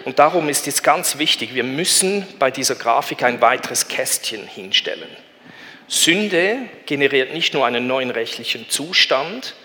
Und 0.05 0.19
darum 0.19 0.47
ist 0.47 0.67
es 0.67 0.83
ganz 0.83 1.17
wichtig, 1.17 1.55
wir 1.55 1.63
müssen 1.63 2.27
bei 2.37 2.51
dieser 2.51 2.75
Grafik 2.75 3.23
ein 3.23 3.41
weiteres 3.41 3.87
Kästchen 3.87 4.45
hinstellen. 4.45 5.09
Sünde 5.87 6.59
generiert 6.85 7.33
nicht 7.33 7.55
nur 7.55 7.65
einen 7.65 7.87
neuen 7.87 8.11
rechtlichen 8.11 8.69
Zustand, 8.69 9.55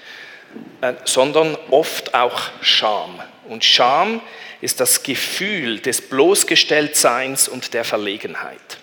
sondern 1.04 1.56
oft 1.70 2.14
auch 2.14 2.40
Scham. 2.62 3.20
Und 3.48 3.64
Scham 3.64 4.20
ist 4.60 4.80
das 4.80 5.02
Gefühl 5.02 5.80
des 5.80 6.08
Bloßgestelltseins 6.08 7.48
und 7.48 7.74
der 7.74 7.84
Verlegenheit. 7.84 8.78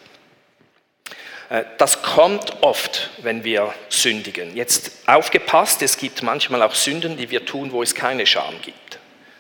Äh, 1.50 1.64
das 1.78 2.02
kommt 2.02 2.62
oft, 2.62 3.10
wenn 3.22 3.44
wir 3.44 3.74
sündigen. 3.90 4.56
Jetzt 4.56 4.92
aufgepasst, 5.06 5.82
es 5.82 5.98
gibt 5.98 6.24
manchmal 6.24 6.62
auch 6.64 6.76
Sünden, 6.76 7.18
die 7.18 7.30
wir 7.30 7.46
tun, 7.46 7.72
wo 7.72 7.84
es 7.84 7.94
keine 7.96 8.26
Scham 8.26 8.62
gibt. 8.62 9.00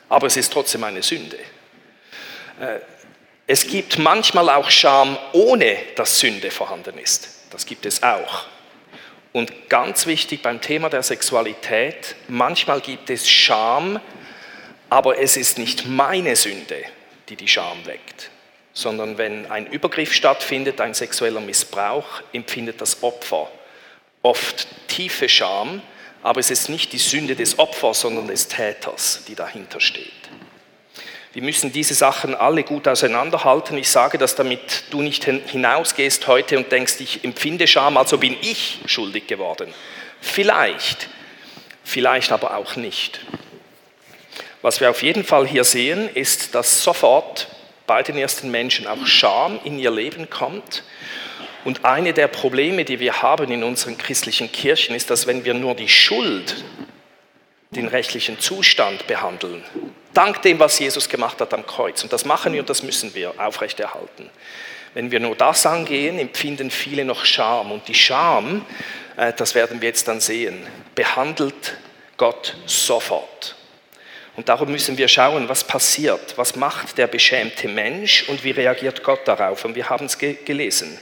Aber 0.10 0.27
es 0.27 0.38
ist 0.38 0.53
trotzdem 0.53 0.84
eine 0.84 1.03
Sünde. 1.03 1.38
Äh, 2.60 2.79
es 3.46 3.65
gibt 3.67 3.98
manchmal 3.98 4.50
auch 4.50 4.69
Scham, 4.69 5.17
ohne 5.31 5.77
dass 5.96 6.19
Sünde 6.19 6.51
vorhanden 6.51 6.98
ist. 6.98 7.29
Das 7.50 7.65
gibt 7.65 7.86
es 7.86 8.03
auch. 8.03 8.46
Und 9.38 9.70
ganz 9.70 10.08
wichtig 10.08 10.41
beim 10.41 10.62
Thema 10.62 10.89
der 10.89 11.03
Sexualität, 11.03 12.15
manchmal 12.27 12.82
gibt 12.82 13.12
es 13.12 13.29
Scham, 13.29 14.00
aber 14.89 15.20
es 15.20 15.38
ist 15.38 15.60
nicht 15.60 15.86
meine 15.86 16.36
Sünde, 16.36 16.84
die 17.29 17.36
die 17.36 17.48
Scham 17.48 17.86
weckt, 17.86 18.32
sondern 18.74 19.20
wenn 19.20 19.46
ein 19.51 19.67
Übergriff 19.67 20.12
stattfindet, 20.12 20.82
ein 20.82 20.96
sexueller 20.96 21.39
Missbrauch, 21.39 22.24
empfindet 22.34 22.82
das 22.82 23.03
Opfer 23.03 23.48
oft 24.24 24.67
tiefe 24.88 25.29
Scham, 25.29 25.84
aber 26.24 26.39
es 26.39 26.50
ist 26.50 26.70
nicht 26.70 26.91
die 26.91 26.98
Sünde 26.98 27.36
des 27.36 27.60
Opfers, 27.60 28.01
sondern 28.01 28.25
des 28.29 28.48
Täters, 28.48 29.24
die 29.27 29.36
dahinter 29.36 29.79
steht. 29.79 30.13
Wir 31.38 31.44
müssen 31.44 31.72
diese 31.72 31.94
Sachen 31.94 32.34
alle 32.34 32.63
gut 32.63 32.88
auseinanderhalten. 32.88 33.77
Ich 33.77 33.89
sage 33.89 34.17
das, 34.17 34.34
damit 34.34 34.86
du 34.89 35.03
nicht 35.03 35.25
hinausgehst 35.25 36.25
heute 36.25 36.58
und 36.58 36.72
denkst, 36.72 36.96
ich 36.98 37.24
empfinde 37.24 37.67
Scham, 37.67 37.96
also 37.96 38.17
bin 38.17 38.36
ich 38.41 38.79
schuldig 38.88 39.27
geworden. 39.27 39.72
Vielleicht, 40.20 41.10
vielleicht 41.84 42.32
aber 42.32 42.58
auch 42.58 42.75
nicht. 42.75 43.20
Was 44.63 44.82
wir 44.82 44.89
auf 44.89 45.03
jeden 45.03 45.24
Fall 45.24 45.46
hier 45.46 45.63
sehen, 45.63 46.10
ist, 46.12 46.56
dass 46.56 46.82
sofort 46.82 47.50
bei 47.86 48.01
den 48.01 48.17
ersten 48.17 48.50
Menschen 48.50 48.88
auch 48.88 49.06
Scham 49.06 49.60
in 49.63 49.77
ihr 49.77 49.91
Leben 49.91 50.32
kommt. 50.32 50.82
Und 51.65 51.86
eine 51.86 52.13
der 52.13 52.29
Probleme, 52.29 52.84
die 52.84 53.00
wir 53.00 53.22
haben 53.22 53.51
in 53.51 53.63
unseren 53.63 54.00
christlichen 54.00 54.51
Kirchen, 54.51 54.96
ist, 54.96 55.12
dass 55.12 55.27
wenn 55.27 55.46
wir 55.46 55.53
nur 55.53 55.75
die 55.75 55.88
Schuld, 55.88 56.63
den 57.72 57.88
rechtlichen 57.88 58.40
Zustand 58.40 59.08
behandeln, 59.08 59.64
dank 60.14 60.42
dem, 60.42 60.60
was 60.60 60.80
Jesus 60.80 61.10
gemacht 61.10 61.42
hat 61.42 61.54
am 61.54 61.66
Kreuz, 61.66 62.04
und 62.04 62.14
das 62.14 62.26
machen 62.26 62.54
wir 62.54 62.62
und 62.62 62.70
das 62.70 62.84
müssen 62.84 63.14
wir 63.14 63.34
aufrechterhalten. 63.38 64.30
Wenn 64.94 65.12
wir 65.12 65.20
nur 65.20 65.36
das 65.36 65.66
angehen, 65.68 66.18
empfinden 66.18 66.72
viele 66.72 67.06
noch 67.06 67.24
Scham. 67.24 67.72
Und 67.72 67.88
die 67.88 67.94
Scham, 67.94 68.66
äh, 69.16 69.32
das 69.32 69.54
werden 69.54 69.80
wir 69.80 69.90
jetzt 69.90 70.08
dann 70.08 70.20
sehen, 70.20 70.66
behandelt 70.96 71.78
Gott 72.18 72.56
sofort. 72.66 73.56
Und 74.36 74.50
darum 74.50 74.72
müssen 74.72 74.98
wir 74.98 75.08
schauen, 75.08 75.50
was 75.50 75.64
passiert, 75.64 76.36
was 76.38 76.56
macht 76.56 76.98
der 76.98 77.06
beschämte 77.06 77.68
Mensch 77.68 78.28
und 78.28 78.44
wie 78.44 78.50
reagiert 78.50 79.04
Gott 79.04 79.28
darauf. 79.28 79.66
Und 79.66 79.76
wir 79.76 79.88
haben 79.88 80.08
es 80.08 80.18
ge 80.18 80.36
gelesen. 80.46 80.98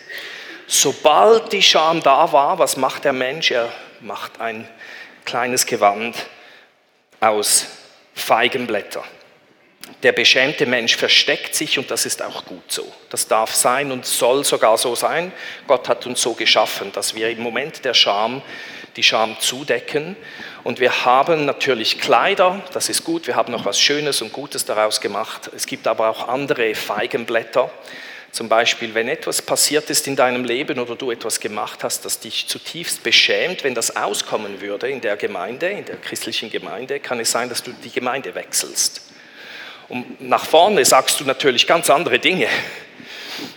Sobald 0.67 1.53
die 1.53 1.61
Scham 1.61 2.01
da 2.01 2.33
war, 2.33 2.59
was 2.59 2.75
macht 2.75 3.05
der 3.05 3.13
Mensch? 3.13 3.51
Er 3.51 3.71
macht 4.01 4.41
ein 4.41 4.67
kleines 5.23 5.65
Gewand 5.65 6.15
aus 7.25 7.67
Feigenblätter. 8.13 9.03
Der 10.03 10.11
beschämte 10.11 10.65
Mensch 10.65 10.95
versteckt 10.95 11.55
sich 11.55 11.77
und 11.77 11.91
das 11.91 12.05
ist 12.05 12.21
auch 12.21 12.45
gut 12.45 12.71
so. 12.71 12.91
Das 13.09 13.27
darf 13.27 13.53
sein 13.53 13.91
und 13.91 14.05
soll 14.05 14.43
sogar 14.43 14.77
so 14.77 14.95
sein. 14.95 15.31
Gott 15.67 15.87
hat 15.89 16.05
uns 16.05 16.21
so 16.21 16.33
geschaffen, 16.33 16.91
dass 16.91 17.15
wir 17.15 17.29
im 17.29 17.41
Moment 17.41 17.85
der 17.85 17.93
Scham 17.93 18.41
die 18.95 19.03
Scham 19.03 19.39
zudecken. 19.39 20.15
Und 20.63 20.79
wir 20.79 21.05
haben 21.05 21.45
natürlich 21.45 21.99
Kleider, 21.99 22.61
das 22.73 22.89
ist 22.89 23.03
gut, 23.03 23.27
wir 23.27 23.35
haben 23.35 23.51
noch 23.51 23.65
was 23.65 23.79
Schönes 23.79 24.21
und 24.21 24.31
Gutes 24.31 24.65
daraus 24.65 25.01
gemacht. 25.01 25.49
Es 25.55 25.65
gibt 25.65 25.87
aber 25.87 26.09
auch 26.09 26.27
andere 26.27 26.73
Feigenblätter. 26.75 27.69
Zum 28.35 28.49
Beispiel, 28.49 28.93
wenn 28.93 29.07
etwas 29.07 29.41
passiert 29.41 29.89
ist 29.89 30.07
in 30.07 30.17
deinem 30.17 30.43
Leben 30.43 30.77
oder 30.77 30.97
du 30.97 31.09
etwas 31.09 31.39
gemacht 31.39 31.85
hast, 31.85 32.03
das 32.03 32.19
dich 32.19 32.47
zutiefst 32.47 33.01
beschämt, 33.01 33.63
wenn 33.63 33.73
das 33.73 33.95
auskommen 33.95 34.59
würde 34.59 34.89
in 34.89 34.99
der 34.99 35.15
Gemeinde, 35.15 35.69
in 35.69 35.85
der 35.85 35.95
christlichen 35.95 36.49
Gemeinde, 36.49 36.99
kann 36.99 37.17
es 37.21 37.31
sein, 37.31 37.47
dass 37.47 37.63
du 37.63 37.71
die 37.71 37.91
Gemeinde 37.91 38.35
wechselst. 38.35 39.03
Und 39.87 40.19
nach 40.19 40.43
vorne 40.43 40.83
sagst 40.83 41.17
du 41.21 41.23
natürlich 41.23 41.65
ganz 41.65 41.89
andere 41.89 42.19
Dinge, 42.19 42.49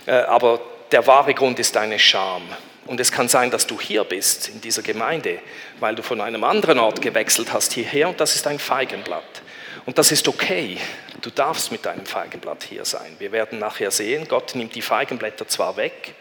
äh, 0.05 0.11
aber 0.11 0.61
der 0.93 1.05
wahre 1.05 1.33
Grund 1.33 1.59
ist 1.59 1.75
deine 1.75 1.99
Scham. 1.99 2.43
Und 2.85 3.01
es 3.01 3.11
kann 3.11 3.27
sein, 3.27 3.51
dass 3.51 3.67
du 3.67 3.81
hier 3.81 4.05
bist, 4.05 4.47
in 4.47 4.61
dieser 4.61 4.81
Gemeinde, 4.81 5.39
weil 5.81 5.95
du 5.95 6.03
von 6.03 6.21
einem 6.21 6.45
anderen 6.45 6.79
Ort 6.79 7.01
gewechselt 7.01 7.51
hast 7.51 7.73
hierher 7.73 8.07
und 8.07 8.21
das 8.21 8.33
ist 8.33 8.47
ein 8.47 8.59
Feigenblatt. 8.59 9.41
Und 9.85 9.97
das 9.97 10.11
ist 10.11 10.27
okay. 10.27 10.77
Du 11.21 11.29
darfst 11.29 11.71
mit 11.71 11.85
deinem 11.85 12.05
Feigenblatt 12.05 12.63
hier 12.63 12.85
sein. 12.85 13.15
Wir 13.19 13.31
werden 13.31 13.59
nachher 13.59 13.91
sehen, 13.91 14.27
Gott 14.27 14.55
nimmt 14.55 14.75
die 14.75 14.81
Feigenblätter 14.81 15.47
zwar 15.47 15.77
weg, 15.77 16.13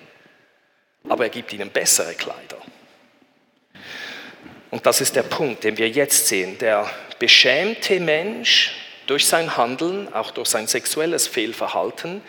aber 1.09 1.25
er 1.25 1.31
gibt 1.31 1.53
ihnen 1.53 1.71
bessere 1.71 2.15
Kleider. 2.15 2.59
Und 4.71 4.85
das 4.87 5.01
ist 5.01 5.17
der 5.17 5.23
Punkt, 5.23 5.65
den 5.65 5.79
wir 5.79 5.89
jetzt 5.89 6.27
sehen. 6.27 6.59
Der 6.59 6.91
beschämte 7.19 8.01
Mensch 8.01 8.73
durch 9.07 9.27
sein 9.27 9.57
Handeln, 9.57 10.13
auch 10.13 10.31
durch 10.31 10.49
sein 10.49 10.67
sexuelles 10.67 11.27
Fehlverhalten, 11.27 12.23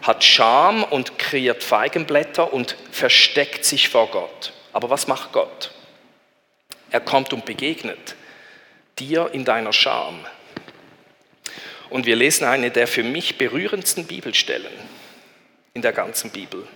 hat 0.00 0.24
Scham 0.24 0.82
und 0.84 1.18
kreiert 1.18 1.62
Feigenblätter 1.62 2.52
und 2.52 2.76
versteckt 2.90 3.64
sich 3.64 3.88
vor 3.88 4.10
Gott. 4.10 4.52
Aber 4.72 4.90
was 4.90 5.06
macht 5.06 5.32
Gott? 5.32 5.72
Er 6.90 7.00
kommt 7.00 7.32
und 7.32 7.44
begegnet 7.44 8.16
dir 8.98 9.30
in 9.32 9.44
deiner 9.44 9.72
Scham. 9.72 10.24
Und 11.90 12.06
wir 12.06 12.16
lesen 12.16 12.44
eine 12.44 12.70
der 12.70 12.86
für 12.86 13.02
mich 13.02 13.38
berührendsten 13.38 14.06
Bibelstellen 14.06 14.72
in 15.74 15.82
der 15.82 15.92
ganzen 15.92 16.30
Bibel. 16.30 16.66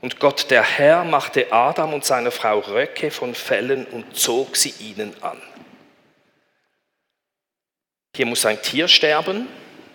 Und 0.00 0.18
Gott 0.18 0.50
der 0.50 0.62
Herr 0.62 1.04
machte 1.04 1.52
Adam 1.52 1.92
und 1.92 2.04
seiner 2.04 2.30
Frau 2.30 2.60
Röcke 2.60 3.10
von 3.10 3.34
Fellen 3.34 3.84
und 3.86 4.16
zog 4.16 4.56
sie 4.56 4.74
ihnen 4.80 5.14
an. 5.22 5.40
Hier 8.16 8.26
muss 8.26 8.46
ein 8.46 8.60
Tier 8.62 8.88
sterben, 8.88 9.46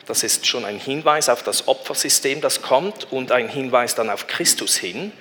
das 0.05 0.23
ist 0.23 0.45
schon 0.45 0.65
ein 0.65 0.79
Hinweis 0.79 1.29
auf 1.29 1.43
das 1.43 1.67
Opfersystem, 1.67 2.39
das 2.39 2.61
kommt 2.61 3.11
und 3.11 3.31
ein 3.31 3.49
Hinweis 3.49 3.95
dann 3.95 4.09
auf 4.09 4.27
Christus 4.27 4.77
hin, 4.77 5.11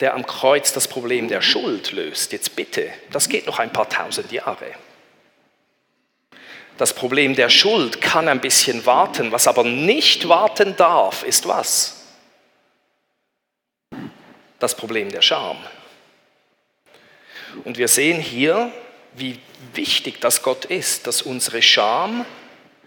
der 0.00 0.14
am 0.14 0.26
Kreuz 0.26 0.72
das 0.72 0.88
Problem 0.88 1.28
der 1.28 1.40
Schuld 1.40 1.92
löst. 1.92 2.32
Jetzt 2.32 2.56
bitte, 2.56 2.92
das 3.12 3.28
geht 3.28 3.46
noch 3.46 3.58
ein 3.58 3.72
paar 3.72 3.88
tausend 3.88 4.30
Jahre. 4.32 4.66
Das 6.78 6.94
Problem 6.94 7.34
der 7.34 7.50
Schuld 7.50 8.00
kann 8.00 8.28
ein 8.28 8.40
bisschen 8.40 8.86
warten, 8.86 9.32
was 9.32 9.48
aber 9.48 9.64
nicht 9.64 10.28
warten 10.28 10.76
darf, 10.76 11.24
ist 11.24 11.46
was? 11.48 12.04
Das 14.60 14.76
Problem 14.76 15.10
der 15.10 15.20
Scham. 15.20 15.56
Und 17.64 17.78
wir 17.78 17.88
sehen 17.88 18.20
hier, 18.20 18.72
wie 19.14 19.40
wichtig 19.74 20.20
das 20.20 20.42
Gott 20.42 20.66
ist, 20.66 21.08
dass 21.08 21.22
unsere 21.22 21.62
Scham 21.62 22.24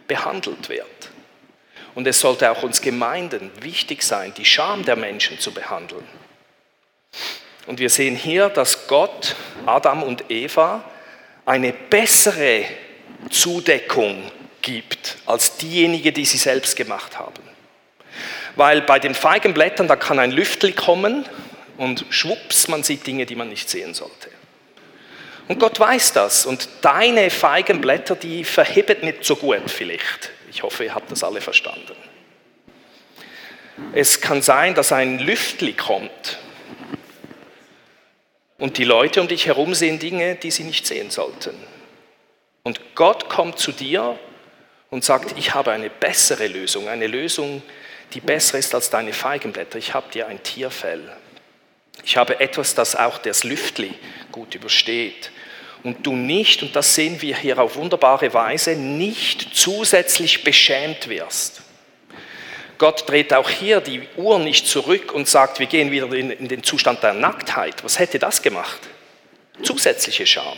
behandelt 0.08 0.70
wird. 0.70 1.12
Und 1.94 2.08
es 2.08 2.22
sollte 2.22 2.50
auch 2.50 2.64
uns 2.64 2.82
Gemeinden 2.82 3.52
wichtig 3.62 4.04
sein, 4.04 4.34
die 4.38 4.46
Scham 4.46 4.86
der 4.86 4.96
Menschen 4.96 5.38
zu 5.40 5.54
behandeln. 5.54 6.08
Und 7.68 7.80
wir 7.80 7.90
sehen 7.90 8.16
hier, 8.16 8.48
dass 8.48 8.88
Gott 8.88 9.36
Adam 9.66 10.02
und 10.02 10.32
Eva 10.32 10.82
eine 11.46 11.74
bessere 11.74 12.66
Zudeckung 13.30 14.32
gibt 14.62 15.18
als 15.26 15.58
diejenige, 15.58 16.12
die 16.12 16.26
sie 16.26 16.38
selbst 16.38 16.76
gemacht 16.76 17.18
haben. 17.18 17.42
Weil 18.56 18.82
bei 18.82 19.00
den 19.00 19.16
Feigenblättern, 19.16 19.88
da 19.88 19.96
kann 19.96 20.20
ein 20.20 20.32
Lüftel 20.32 20.74
kommen 20.74 21.26
und 21.78 22.06
schwupps, 22.10 22.68
man 22.68 22.84
sieht 22.84 23.08
Dinge, 23.08 23.26
die 23.26 23.36
man 23.36 23.50
nicht 23.50 23.70
sehen 23.70 23.94
sollte. 23.94 24.30
Und 25.48 25.60
Gott 25.60 25.80
weiß 25.80 26.14
das. 26.14 26.46
Und 26.46 26.70
deine 26.82 27.30
Feigenblätter, 27.30 28.16
die 28.16 28.44
verhebet 28.44 29.04
nicht 29.04 29.26
so 29.26 29.36
gut 29.36 29.70
vielleicht. 29.70 30.32
Ich 30.50 30.64
hoffe, 30.64 30.86
ihr 30.86 30.96
habt 30.96 31.12
das 31.12 31.24
alle 31.24 31.42
verstanden. 31.42 31.96
Es 33.94 34.22
kann 34.22 34.42
sein, 34.42 34.76
dass 34.76 34.92
ein 34.92 35.20
Lüftli 35.20 35.74
kommt 35.74 36.38
und 38.58 38.78
die 38.78 38.84
Leute 38.84 39.22
um 39.22 39.28
dich 39.28 39.48
herum 39.48 39.74
sehen 39.74 39.98
Dinge, 39.98 40.36
die 40.36 40.52
sie 40.52 40.64
nicht 40.64 40.86
sehen 40.86 41.10
sollten. 41.10 41.56
Und 42.64 42.96
Gott 42.96 43.30
kommt 43.30 43.60
zu 43.60 43.72
dir 43.72 44.18
und 44.90 45.04
sagt, 45.04 45.38
ich 45.38 45.54
habe 45.54 45.72
eine 45.72 45.90
bessere 45.90 46.48
Lösung, 46.48 46.88
eine 46.88 47.08
Lösung, 47.08 47.64
die 48.14 48.20
besser 48.20 48.58
ist 48.58 48.76
als 48.76 48.90
deine 48.90 49.14
Feigenblätter. 49.14 49.78
Ich 49.78 49.94
habe 49.94 50.12
dir 50.12 50.28
ein 50.28 50.44
Tierfell. 50.44 51.02
Ich 52.04 52.18
habe 52.18 52.40
etwas, 52.40 52.76
das 52.76 52.96
auch 52.96 53.18
das 53.18 53.44
Lüftli 53.44 53.94
gut 54.32 54.56
übersteht. 54.56 55.32
Und 55.84 56.06
du 56.06 56.14
nicht, 56.14 56.62
und 56.62 56.76
das 56.76 56.94
sehen 56.94 57.22
wir 57.22 57.36
hier 57.36 57.58
auf 57.58 57.76
wunderbare 57.76 58.34
Weise, 58.34 58.76
nicht 58.76 59.56
zusätzlich 59.56 60.44
beschämt 60.44 61.10
wirst. 61.10 61.62
Gott 62.78 63.08
dreht 63.08 63.34
auch 63.34 63.50
hier 63.50 63.80
die 63.80 64.08
Uhr 64.18 64.40
nicht 64.40 64.68
zurück 64.68 65.12
und 65.12 65.28
sagt, 65.28 65.60
wir 65.60 65.68
gehen 65.68 65.92
wieder 65.92 66.12
in, 66.14 66.48
den 66.48 66.64
Zustand 66.64 67.04
der 67.04 67.14
Nacktheit. 67.14 67.84
Was 67.84 68.00
hätte 68.00 68.20
das 68.20 68.42
gemacht? 68.42 68.80
Zusätzliche 69.64 70.26
Scham. 70.26 70.58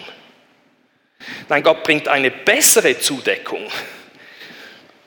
Nein, 1.50 1.64
Gott 1.64 1.84
bringt 1.84 2.08
eine 2.08 2.32
bessere 2.32 3.00
Zudeckung. 3.00 3.68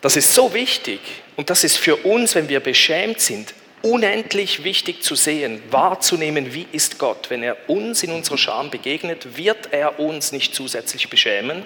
Das 0.00 0.16
ist 0.16 0.32
so 0.34 0.54
wichtig 0.54 1.00
und 1.36 1.50
das 1.50 1.64
ist 1.64 1.78
für 1.78 1.96
uns, 1.96 2.34
wenn 2.34 2.48
wir 2.48 2.60
beschämt 2.60 3.20
sind, 3.20 3.54
unendlich 3.82 4.64
wichtig 4.64 5.02
zu 5.02 5.14
sehen, 5.14 5.62
wahrzunehmen, 5.70 6.52
wie 6.52 6.66
ist 6.72 6.98
Gott. 6.98 7.30
Wenn 7.30 7.42
er 7.42 7.68
uns 7.68 8.02
in 8.02 8.12
unserer 8.12 8.38
Scham 8.38 8.70
begegnet, 8.70 9.36
wird 9.36 9.72
er 9.72 9.98
uns 10.00 10.32
nicht 10.32 10.54
zusätzlich 10.54 11.08
beschämen. 11.08 11.64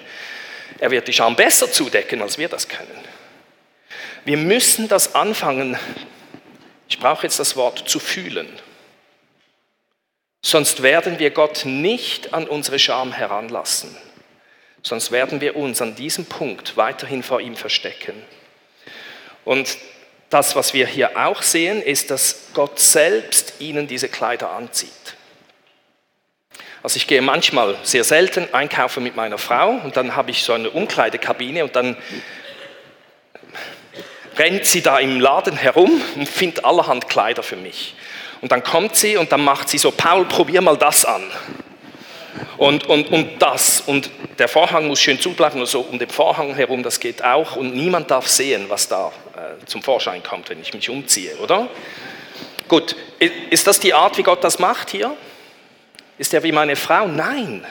Er 0.79 0.91
wird 0.91 1.07
die 1.07 1.13
Scham 1.13 1.35
besser 1.35 1.71
zudecken, 1.71 2.21
als 2.21 2.37
wir 2.37 2.47
das 2.47 2.67
können. 2.67 2.87
Wir 4.23 4.37
müssen 4.37 4.87
das 4.87 5.15
anfangen, 5.15 5.77
ich 6.87 6.99
brauche 6.99 7.23
jetzt 7.23 7.39
das 7.39 7.55
Wort, 7.55 7.89
zu 7.89 7.99
fühlen. 7.99 8.47
Sonst 10.43 10.83
werden 10.83 11.19
wir 11.19 11.31
Gott 11.31 11.65
nicht 11.65 12.33
an 12.33 12.47
unsere 12.47 12.79
Scham 12.79 13.13
heranlassen. 13.13 13.95
Sonst 14.83 15.11
werden 15.11 15.41
wir 15.41 15.55
uns 15.55 15.81
an 15.81 15.95
diesem 15.95 16.25
Punkt 16.25 16.75
weiterhin 16.77 17.23
vor 17.23 17.39
ihm 17.41 17.55
verstecken. 17.55 18.13
Und 19.45 19.77
das, 20.29 20.55
was 20.55 20.73
wir 20.73 20.87
hier 20.87 21.17
auch 21.17 21.41
sehen, 21.41 21.81
ist, 21.81 22.09
dass 22.09 22.47
Gott 22.53 22.79
selbst 22.79 23.55
ihnen 23.59 23.87
diese 23.87 24.09
Kleider 24.09 24.51
anzieht. 24.51 24.89
Also 26.83 26.97
ich 26.97 27.05
gehe 27.05 27.21
manchmal 27.21 27.75
sehr 27.83 28.03
selten 28.03 28.51
einkaufen 28.53 29.03
mit 29.03 29.15
meiner 29.15 29.37
Frau 29.37 29.69
und 29.83 29.97
dann 29.97 30.15
habe 30.15 30.31
ich 30.31 30.43
so 30.43 30.53
eine 30.53 30.69
Umkleidekabine 30.69 31.63
und 31.63 31.75
dann 31.75 31.95
rennt 34.37 34.65
sie 34.65 34.81
da 34.81 34.97
im 34.97 35.19
Laden 35.19 35.57
herum 35.57 36.01
und 36.15 36.27
findet 36.27 36.65
allerhand 36.65 37.07
Kleider 37.07 37.43
für 37.43 37.57
mich. 37.57 37.95
Und 38.39 38.51
dann 38.51 38.63
kommt 38.63 38.95
sie 38.95 39.17
und 39.17 39.31
dann 39.31 39.43
macht 39.43 39.69
sie 39.69 39.77
so, 39.77 39.91
Paul, 39.91 40.25
probier 40.25 40.61
mal 40.61 40.77
das 40.77 41.05
an. 41.05 41.23
Und, 42.61 42.87
und, 42.87 43.09
und 43.09 43.41
das. 43.41 43.81
Und 43.81 44.11
der 44.37 44.47
Vorhang 44.47 44.85
muss 44.85 45.01
schön 45.01 45.19
zubleiben 45.19 45.59
und 45.59 45.65
so 45.65 45.81
um 45.81 45.97
den 45.97 46.11
Vorhang 46.11 46.53
herum, 46.53 46.83
das 46.83 46.99
geht 46.99 47.23
auch. 47.23 47.55
Und 47.55 47.73
niemand 47.73 48.11
darf 48.11 48.27
sehen, 48.27 48.69
was 48.69 48.87
da 48.87 49.11
äh, 49.35 49.65
zum 49.65 49.81
Vorschein 49.81 50.21
kommt, 50.21 50.47
wenn 50.51 50.61
ich 50.61 50.71
mich 50.71 50.87
umziehe, 50.87 51.35
oder? 51.37 51.67
Gut, 52.67 52.95
ist 53.49 53.65
das 53.65 53.79
die 53.79 53.95
Art, 53.95 54.15
wie 54.19 54.21
Gott 54.21 54.43
das 54.43 54.59
macht 54.59 54.91
hier? 54.91 55.17
Ist 56.19 56.35
er 56.35 56.43
wie 56.43 56.51
meine 56.51 56.75
Frau? 56.75 57.07
Nein. 57.07 57.65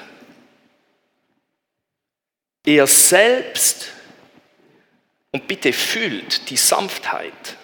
Er 2.66 2.88
selbst, 2.88 3.92
und 5.30 5.46
bitte 5.46 5.72
fühlt 5.72 6.50
die 6.50 6.56
Sanftheit 6.56 7.56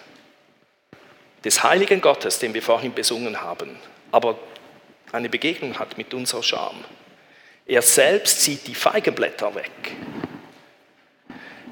des 1.43 1.61
heiligen 1.61 1.99
Gottes, 1.99 2.39
den 2.39 2.53
wir 2.53 2.63
vorhin 2.63 2.93
besungen 2.93 3.41
haben, 3.41 3.77
aber 4.13 4.39
eine 5.11 5.27
Begegnung 5.27 5.77
hat 5.77 5.97
mit 5.97 6.13
unserer 6.13 6.41
Scham. 6.41 6.85
Er 7.67 7.81
selbst 7.81 8.41
zieht 8.41 8.65
die 8.67 8.75
Feigenblätter 8.75 9.53
weg. 9.53 9.95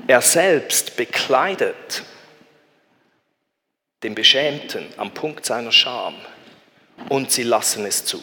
Er 0.08 0.22
selbst 0.22 0.98
bekleidet 0.98 2.04
den 4.04 4.14
Beschämten 4.14 4.86
am 4.98 5.14
Punkt 5.14 5.46
seiner 5.46 5.72
Scham 5.72 6.16
und 7.10 7.32
sie 7.32 7.44
lassen 7.44 7.86
es 7.86 8.06
zu. 8.06 8.22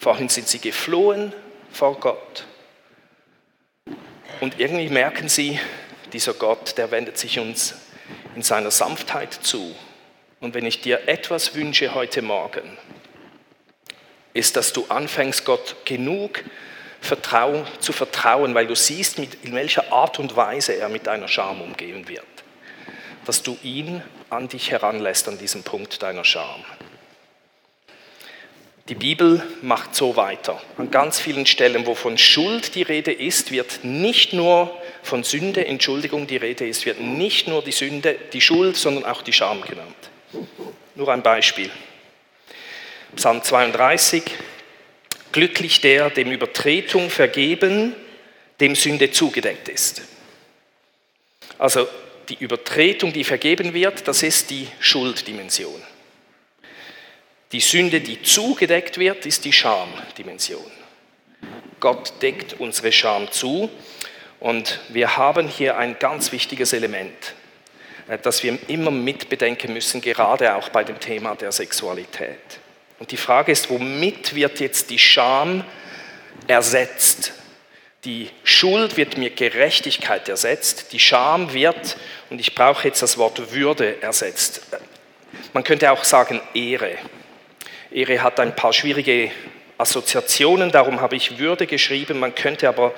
Vorhin 0.00 0.28
sind 0.28 0.48
sie 0.48 0.60
geflohen 0.60 1.32
vor 1.70 1.98
Gott 1.98 2.46
und 4.40 4.60
irgendwie 4.60 4.88
merken 4.88 5.28
sie, 5.28 5.58
dieser 6.12 6.34
Gott, 6.34 6.78
der 6.78 6.90
wendet 6.90 7.18
sich 7.18 7.38
uns 7.38 7.74
in 8.36 8.42
seiner 8.42 8.70
Sanftheit 8.70 9.32
zu. 9.32 9.74
Und 10.40 10.54
wenn 10.54 10.66
ich 10.66 10.80
dir 10.80 11.08
etwas 11.08 11.54
wünsche 11.54 11.94
heute 11.94 12.22
Morgen, 12.22 12.76
ist, 14.34 14.56
dass 14.56 14.72
du 14.72 14.84
anfängst, 14.88 15.44
Gott 15.44 15.76
genug 15.84 16.44
Vertrauen, 17.00 17.66
zu 17.80 17.92
vertrauen, 17.92 18.54
weil 18.54 18.66
du 18.66 18.74
siehst, 18.74 19.18
mit, 19.18 19.44
in 19.44 19.54
welcher 19.54 19.92
Art 19.92 20.18
und 20.18 20.36
Weise 20.36 20.74
er 20.74 20.88
mit 20.88 21.06
deiner 21.06 21.28
Scham 21.28 21.60
umgehen 21.60 22.08
wird. 22.08 22.24
Dass 23.26 23.42
du 23.42 23.56
ihn 23.62 24.02
an 24.30 24.48
dich 24.48 24.70
heranlässt 24.70 25.28
an 25.28 25.38
diesem 25.38 25.62
Punkt 25.62 26.02
deiner 26.02 26.24
Scham. 26.24 26.64
Die 28.88 28.94
Bibel 28.94 29.42
macht 29.62 29.94
so 29.94 30.16
weiter. 30.16 30.60
An 30.76 30.90
ganz 30.90 31.18
vielen 31.18 31.46
Stellen, 31.46 31.86
wo 31.86 31.94
von 31.94 32.18
Schuld 32.18 32.74
die 32.74 32.82
Rede 32.82 33.12
ist, 33.12 33.50
wird 33.50 33.82
nicht 33.82 34.34
nur 34.34 34.74
von 35.02 35.24
Sünde, 35.24 35.66
Entschuldigung, 35.66 36.26
die 36.26 36.36
Rede 36.36 36.66
ist, 36.66 36.84
wird 36.84 37.00
nicht 37.00 37.48
nur 37.48 37.62
die 37.62 37.72
Sünde, 37.72 38.16
die 38.32 38.40
Schuld, 38.40 38.76
sondern 38.76 39.04
auch 39.04 39.22
die 39.22 39.32
Scham 39.32 39.62
genannt. 39.62 39.94
Nur 40.94 41.08
ein 41.10 41.22
Beispiel. 41.22 41.70
Psalm 43.16 43.42
32, 43.42 44.22
glücklich 45.32 45.80
der, 45.80 46.10
dem 46.10 46.30
Übertretung 46.30 47.10
vergeben, 47.10 47.94
dem 48.60 48.74
Sünde 48.74 49.10
zugedeckt 49.10 49.68
ist. 49.68 50.02
Also 51.58 51.88
die 52.28 52.36
Übertretung, 52.36 53.12
die 53.12 53.24
vergeben 53.24 53.74
wird, 53.74 54.06
das 54.08 54.22
ist 54.22 54.50
die 54.50 54.68
Schulddimension. 54.80 55.82
Die 57.52 57.60
Sünde, 57.60 58.00
die 58.00 58.22
zugedeckt 58.22 58.98
wird, 58.98 59.26
ist 59.26 59.44
die 59.44 59.52
Schamdimension. 59.52 60.70
Gott 61.80 62.14
deckt 62.22 62.54
unsere 62.54 62.90
Scham 62.92 63.30
zu 63.30 63.70
und 64.40 64.80
wir 64.88 65.16
haben 65.16 65.48
hier 65.48 65.76
ein 65.76 65.98
ganz 65.98 66.32
wichtiges 66.32 66.72
Element, 66.72 67.34
äh, 68.08 68.18
das 68.18 68.42
wir 68.42 68.58
immer 68.68 68.90
mitbedenken 68.90 69.72
müssen, 69.72 70.00
gerade 70.00 70.54
auch 70.54 70.70
bei 70.70 70.82
dem 70.82 70.98
Thema 70.98 71.34
der 71.34 71.52
Sexualität. 71.52 72.63
Und 72.98 73.10
die 73.10 73.16
Frage 73.16 73.52
ist, 73.52 73.70
womit 73.70 74.34
wird 74.34 74.60
jetzt 74.60 74.90
die 74.90 74.98
Scham 74.98 75.64
ersetzt? 76.46 77.32
Die 78.04 78.30
Schuld 78.44 78.96
wird 78.96 79.16
mit 79.16 79.36
Gerechtigkeit 79.36 80.28
ersetzt, 80.28 80.92
die 80.92 81.00
Scham 81.00 81.52
wird, 81.52 81.96
und 82.30 82.38
ich 82.38 82.54
brauche 82.54 82.88
jetzt 82.88 83.02
das 83.02 83.16
Wort 83.16 83.52
Würde 83.52 84.02
ersetzt. 84.02 84.62
Man 85.52 85.64
könnte 85.64 85.90
auch 85.90 86.04
sagen 86.04 86.40
Ehre. 86.52 86.98
Ehre 87.90 88.22
hat 88.22 88.40
ein 88.40 88.54
paar 88.54 88.72
schwierige 88.72 89.30
Assoziationen, 89.78 90.70
darum 90.70 91.00
habe 91.00 91.16
ich 91.16 91.38
Würde 91.38 91.66
geschrieben, 91.66 92.18
man 92.18 92.34
könnte 92.34 92.68
aber 92.68 92.92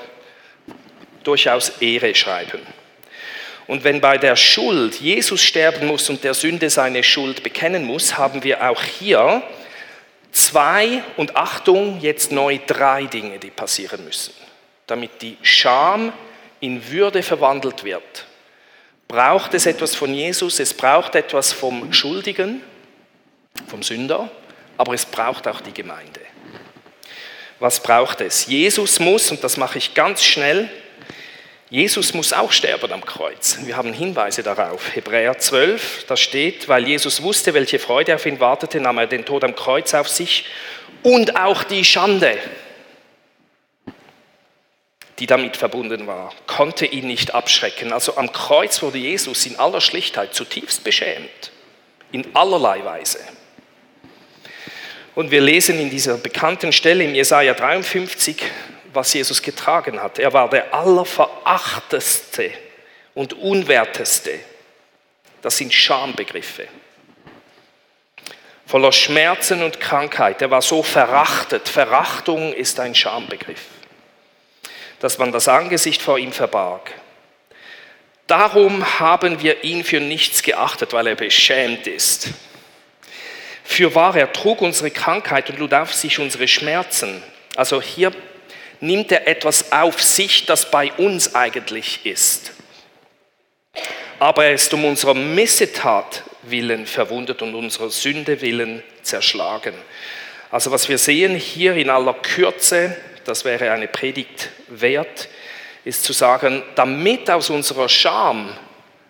durchaus 1.23 1.69
Ehre 1.81 2.15
schreiben. 2.15 2.61
Und 3.67 3.85
wenn 3.85 4.01
bei 4.01 4.17
der 4.17 4.37
Schuld 4.37 5.01
Jesus 5.01 5.43
sterben 5.43 5.87
muss 5.87 6.09
und 6.09 6.23
der 6.23 6.35
Sünde 6.35 6.71
seine 6.71 7.03
Schuld 7.03 7.43
bekennen 7.43 7.85
muss, 7.85 8.17
haben 8.17 8.45
wir 8.45 8.69
auch 8.69 8.83
hier 8.83 9.43
zwei 10.33 11.03
und 11.17 11.37
Achtung, 11.37 12.01
jetzt 12.01 12.33
neu 12.33 12.59
drei 12.67 13.05
Dinge, 13.05 13.39
die 13.39 13.51
passieren 13.51 14.05
müssen, 14.05 14.35
damit 14.87 15.23
die 15.23 15.37
Scham 15.43 16.12
in 16.61 16.91
Würde 16.91 17.23
verwandelt 17.23 17.85
wird. 17.85 18.27
Braucht 19.09 19.55
es 19.55 19.67
etwas 19.67 19.95
von 19.95 20.12
Jesus, 20.12 20.59
es 20.59 20.75
braucht 20.75 21.15
etwas 21.15 21.53
vom 21.53 21.93
Schuldigen, 21.93 22.62
vom 23.69 23.83
Sünder, 23.83 24.31
aber 24.77 24.95
es 24.95 25.07
braucht 25.07 25.47
auch 25.49 25.61
die 25.61 25.73
Gemeinde. 25.73 26.21
Was 27.59 27.83
braucht 27.83 28.21
es? 28.21 28.47
Jesus 28.47 28.99
muss, 28.99 29.31
und 29.31 29.43
das 29.43 29.57
mache 29.57 29.79
ich 29.79 29.95
ganz 29.95 30.23
schnell, 30.25 30.69
Jesus 31.68 32.14
muss 32.14 32.33
auch 32.33 32.52
sterben 32.52 32.92
am 32.92 33.05
Kreuz. 33.05 33.59
Wir 33.64 33.76
haben 33.76 33.92
Hinweise 33.92 34.44
darauf. 34.44 34.94
Hebräer 34.94 35.37
12, 35.37 36.05
da 36.07 36.16
steht, 36.16 36.68
weil 36.68 36.87
Jesus 36.87 37.22
wusste, 37.22 37.55
welche 37.55 37.81
Freude 37.81 38.14
auf 38.14 38.24
ihn 38.24 38.38
wartete, 38.38 38.81
nahm 38.81 38.98
er 38.98 39.09
den 39.09 39.24
Tod 39.24 39.42
am 39.42 39.57
Kreuz 39.57 39.92
auf 39.92 40.09
sich 40.09 40.46
und 41.02 41.37
auch 41.37 41.64
die 41.64 41.85
Schande, 41.85 42.38
die 45.18 45.26
damit 45.26 45.57
verbunden 45.57 46.07
war, 46.07 46.33
konnte 46.46 46.87
ihn 46.87 47.09
nicht 47.09 47.35
abschrecken. 47.35 47.92
Also 47.92 48.16
am 48.16 48.33
Kreuz 48.33 48.83
wurde 48.83 48.98
Jesus 48.98 49.44
in 49.46 49.59
aller 49.59 49.81
Schlichtheit 49.81 50.35
zutiefst 50.35 50.85
beschämt, 50.85 51.50
in 52.12 52.26
allerlei 52.35 52.85
Weise. 52.85 53.18
Und 55.16 55.31
wir 55.31 55.40
lesen 55.40 55.81
in 55.81 55.90
dieser 55.90 56.18
bekannten 56.18 56.72
Stelle 56.72 57.02
im 57.02 57.14
Jesaja 57.14 57.55
53, 57.55 58.37
was 58.97 59.13
Jesus 59.13 59.41
getragen 59.41 60.03
hat. 60.03 60.19
Er 60.19 60.33
war 60.33 60.51
der 60.51 60.75
allerverachteste 60.75 62.51
und 63.15 63.35
unwerteste. 63.35 64.41
Das 65.43 65.57
sind 65.57 65.73
Schambegriffe. 65.73 66.67
Voller 68.67 68.91
Schmerzen 68.91 69.63
und 69.63 69.79
Krankheit. 69.79 70.43
Er 70.43 70.51
war 70.51 70.63
so 70.63 70.83
verachtet. 70.83 71.69
Verachtung 71.69 72.53
ist 72.53 72.81
ein 72.81 72.97
Schambegriff. 72.97 73.63
Dass 74.99 75.19
man 75.19 75.31
das 75.31 75.47
Angesicht 75.47 76.03
vor 76.03 76.19
ihm 76.19 76.33
verbarg. 76.33 76.93
Darum 78.27 78.99
haben 78.99 79.41
wir 79.41 79.63
ihn 79.63 79.85
für 79.85 80.01
nichts 80.01 80.43
geachtet, 80.43 80.93
weil 80.93 81.07
er 81.07 81.15
beschämt 81.15 81.87
ist. 81.87 82.31
Für 83.63 83.95
wahr, 83.95 84.17
er 84.17 84.33
trug 84.33 84.63
unsere 84.63 84.91
Krankheit 84.91 85.49
und 85.49 85.61
lud 85.61 85.73
auf 85.73 85.95
sich 85.95 86.19
unsere 86.19 86.49
Schmerzen. 86.49 87.23
Also 87.55 87.81
hier 87.81 88.11
nimmt 88.81 89.12
er 89.12 89.27
etwas 89.27 89.73
auf 89.73 90.03
sich, 90.03 90.47
das 90.47 90.71
bei 90.71 90.93
uns 90.93 91.35
eigentlich 91.35 92.05
ist. 92.05 92.53
Aber 94.19 94.45
er 94.45 94.55
ist 94.55 94.73
um 94.73 94.85
unserer 94.85 95.15
Missetat 95.15 96.23
willen 96.43 96.87
verwundet 96.87 97.43
und 97.43 97.55
unserer 97.55 97.91
Sünde 97.91 98.41
willen 98.41 98.83
zerschlagen. 99.03 99.75
Also 100.51 100.71
was 100.71 100.89
wir 100.89 100.99
sehen 100.99 101.35
hier 101.35 101.75
in 101.75 101.91
aller 101.91 102.15
Kürze, 102.15 102.97
das 103.25 103.45
wäre 103.45 103.73
eine 103.73 103.89
Predigt 103.89 104.51
wert, 104.69 105.29
ist 105.85 106.05
zu 106.05 106.12
sagen, 106.12 106.62
damit 106.75 107.31
aus 107.31 107.51
unserer 107.51 107.89
Scham 107.89 108.57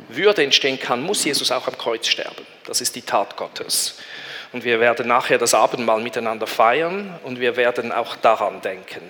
Würde 0.09 0.45
entstehen 0.45 0.79
kann, 0.79 1.03
muss 1.03 1.25
Jesus 1.25 1.51
auch 1.51 1.67
am 1.67 1.79
Kreuz 1.79 2.07
sterben. 2.07 2.47
Das 2.67 2.81
ist 2.81 2.95
die 2.97 3.03
Tat 3.03 3.37
Gottes. 3.37 3.99
Und 4.53 4.65
wir 4.65 4.79
werden 4.79 5.09
nachher 5.09 5.39
das 5.39 5.55
Abendmahl 5.55 6.01
miteinander 6.01 6.47
feiern 6.47 7.19
und 7.25 7.41
wir 7.41 7.57
werden 7.57 7.93
auch 7.93 8.17
daran 8.17 8.61
denken. 8.61 9.03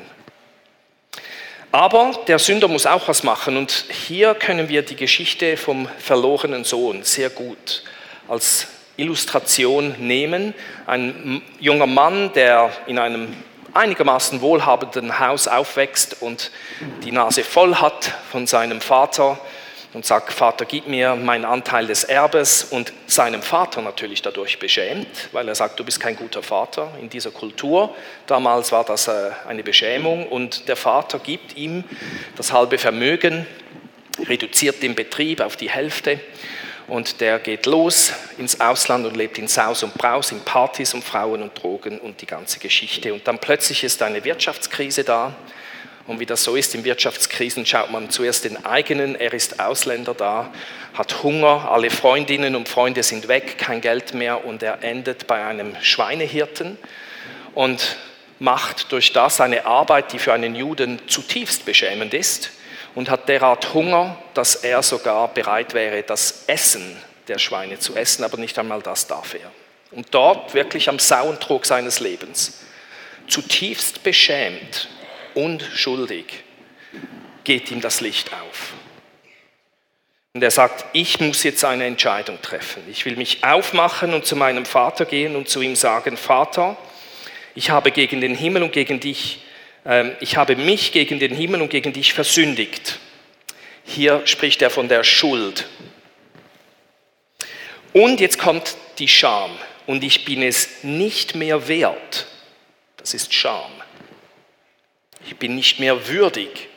Aber 1.72 2.18
der 2.26 2.38
Sünder 2.38 2.68
muss 2.68 2.87
auch 2.87 3.09
was 3.09 3.22
machen 3.22 3.57
und 3.57 3.85
hier 3.90 4.35
können 4.35 4.68
wir 4.68 4.83
die 4.83 4.96
Geschichte 4.96 5.57
vom 5.57 5.88
verlorenen 5.98 6.64
Sohn 6.64 7.02
sehr 7.02 7.31
gut 7.31 7.83
als 8.29 8.68
Illustration 8.96 9.94
nehmen. 9.98 10.55
Ein 10.87 11.42
junger 11.61 11.87
Mann, 11.87 12.33
der 12.33 12.70
in 12.87 12.98
einem 12.98 13.35
einigermaßen 13.74 14.40
wohlhabenden 14.40 15.18
Haus 15.18 15.48
aufwächst 15.48 16.22
und 16.22 16.50
die 17.05 17.12
Nase 17.12 17.44
voll 17.44 17.74
hat 17.74 18.12
von 18.31 18.46
seinem 18.46 18.81
Vater 18.81 19.38
und 19.96 20.04
sagt, 20.04 20.30
Vater, 20.30 20.66
gib 20.66 20.87
mir 20.88 21.16
meinen 21.16 21.46
Anteil 21.46 21.87
des 21.87 22.04
Erbes 22.04 22.64
und 22.64 22.92
seinem 23.06 23.40
Vater 23.40 23.80
natürlich 23.80 24.20
dadurch 24.20 24.59
beschämt, 24.59 25.09
weil 25.32 25.48
er 25.48 25.54
sagt, 25.54 25.80
du 25.80 25.85
bist 25.85 26.00
kein 26.00 26.16
guter 26.16 26.42
Vater 26.42 26.92
in 27.00 27.09
dieser 27.09 27.30
Kultur. 27.30 27.96
Damals 28.26 28.72
war 28.72 28.85
das 28.85 29.09
äh, 29.09 29.30
eine 29.48 29.62
Beschämung 29.62 30.28
und 30.28 30.68
der 30.68 30.76
Vater 30.76 31.18
gibt 31.18 31.56
ihm 31.56 31.82
das 32.37 32.52
halbe 32.52 32.76
Vermögen, 32.76 33.46
reduziert 34.28 34.82
den 34.82 34.94
Betrieb 34.94 35.40
auf 35.40 35.56
die 35.56 35.70
Hälfte 35.70 36.20
und 36.88 37.22
der 37.22 37.38
geht 37.38 37.64
los 37.64 38.12
ins 38.37 38.61
Ausland 38.61 39.06
und 39.06 39.16
lebt 39.16 39.38
in 39.38 39.48
Saus 39.48 39.82
und 39.82 39.94
Braus, 39.94 40.30
in 40.30 40.40
Partys 40.40 40.92
und 40.92 41.04
Frauen 41.04 41.40
und 41.40 41.62
Drogen 41.62 42.00
und 42.00 42.20
die 42.20 42.26
ganze 42.26 42.59
Geschichte. 42.59 43.14
Und 43.14 43.26
dann 43.26 43.38
plötzlich 43.38 43.82
ist 43.82 44.02
eine 44.02 44.22
Wirtschaftskrise 44.22 45.04
da. 45.04 45.35
Und 46.07 46.21
wie 46.21 46.27
das 46.27 46.45
so 46.45 46.55
ist 46.55 46.75
in 46.75 46.85
Wirtschaftskrisen, 46.85 47.66
schaut 47.66 47.90
man 47.90 48.11
zuerst 48.11 48.45
den 48.45 48.64
eigenen, 48.64 49.16
er 49.16 49.33
ist 49.33 49.59
Ausländer 49.59 50.14
da, 50.14 50.53
hat 50.95 51.23
Hunger, 51.23 51.71
alle 51.71 51.90
Freundinnen 51.90 52.55
und 52.55 52.69
Freunde 52.69 53.03
sind 53.03 53.29
weg, 53.29 53.59
kein 53.59 53.81
Geld 53.81 54.14
mehr 54.14 54.45
und 54.45 54.62
er 54.62 54.83
endet 54.85 55.27
bei 55.27 55.45
einem 55.45 55.75
Schweinehirten 55.83 56.79
und 57.55 57.97
macht 58.38 58.92
durch 58.92 59.12
das 59.12 59.40
eine 59.40 59.66
Arbeit, 59.66 60.12
die 60.12 60.19
für 60.19 60.33
einen 60.33 60.55
Juden 60.55 61.01
zutiefst 61.09 61.64
beschämend 61.64 62.14
ist 62.14 62.51
und 62.95 63.11
hat 63.11 63.29
derart 63.29 63.75
Hunger, 63.75 64.16
dass 64.35 64.57
er 64.57 64.83
sogar 64.83 65.29
bereit 65.29 65.75
wäre, 65.75 66.03
das 66.03 66.45
Essen 66.47 66.97
der 67.29 67.38
Schweine 67.38 67.79
zu 67.79 67.97
essen, 67.97 68.23
aber 68.23 68.37
nicht 68.37 68.59
einmal 68.59 68.81
das 68.81 69.07
darf 69.09 69.35
er. 69.35 69.51
Und 69.90 70.07
dort 70.12 70.55
wirklich 70.55 70.88
am 70.88 70.99
Sauentrog 70.99 71.66
seines 71.66 71.99
Lebens, 71.99 72.61
zutiefst 73.29 74.03
beschämt 74.05 74.88
und 75.37 75.62
schuldig, 75.75 76.42
geht 77.44 77.70
ihm 77.70 77.81
das 77.81 78.01
Licht 78.01 78.33
auf. 78.33 78.72
Und 80.35 80.42
er 80.42 80.51
sagt, 80.51 80.85
ich 80.92 81.20
muss 81.20 81.44
jetzt 81.44 81.64
eine 81.64 81.85
Entscheidung 81.85 82.42
treffen. 82.42 82.83
Ich 82.90 83.05
will 83.07 83.16
mich 83.16 83.42
aufmachen 83.42 84.12
und 84.12 84.27
zu 84.27 84.37
meinem 84.37 84.66
Vater 84.66 85.05
gehen 85.05 85.37
und 85.37 85.49
zu 85.49 85.62
ihm 85.62 85.77
sagen, 85.77 86.16
Vater, 86.16 86.77
ich 87.55 87.70
habe 87.70 87.90
gegen 87.90 88.20
den 88.20 88.35
Himmel 88.35 88.64
und 88.64 88.72
gegen 88.72 89.01
dich 89.01 89.40
ähm, 89.87 90.16
ich 90.20 90.37
habe 90.37 90.57
mich 90.57 90.92
gegen 90.92 91.18
den 91.18 91.35
Himmel 91.35 91.62
und 91.62 91.70
gegen 91.70 91.92
dich 91.92 92.12
versündigt. 92.12 92.99
Hier 93.85 94.27
spricht 94.27 94.61
er 94.62 94.70
von 94.70 94.88
der 94.88 95.05
Schuld. 95.05 95.66
Und 97.92 98.20
jetzt 98.20 98.38
kommt 98.38 98.77
die 98.99 99.09
Scham. 99.09 99.53
Und 99.87 100.03
ich 100.03 100.25
bin 100.25 100.42
es 100.42 100.83
nicht 100.83 101.37
mehr 101.37 101.68
wert. 101.68 102.27
Das 102.96 103.14
ist 103.14 103.33
Scham. 103.33 103.70
Ich 105.27 105.37
bin 105.37 105.55
nicht 105.55 105.81
mehr 105.81 106.09
würdig, 106.09 106.69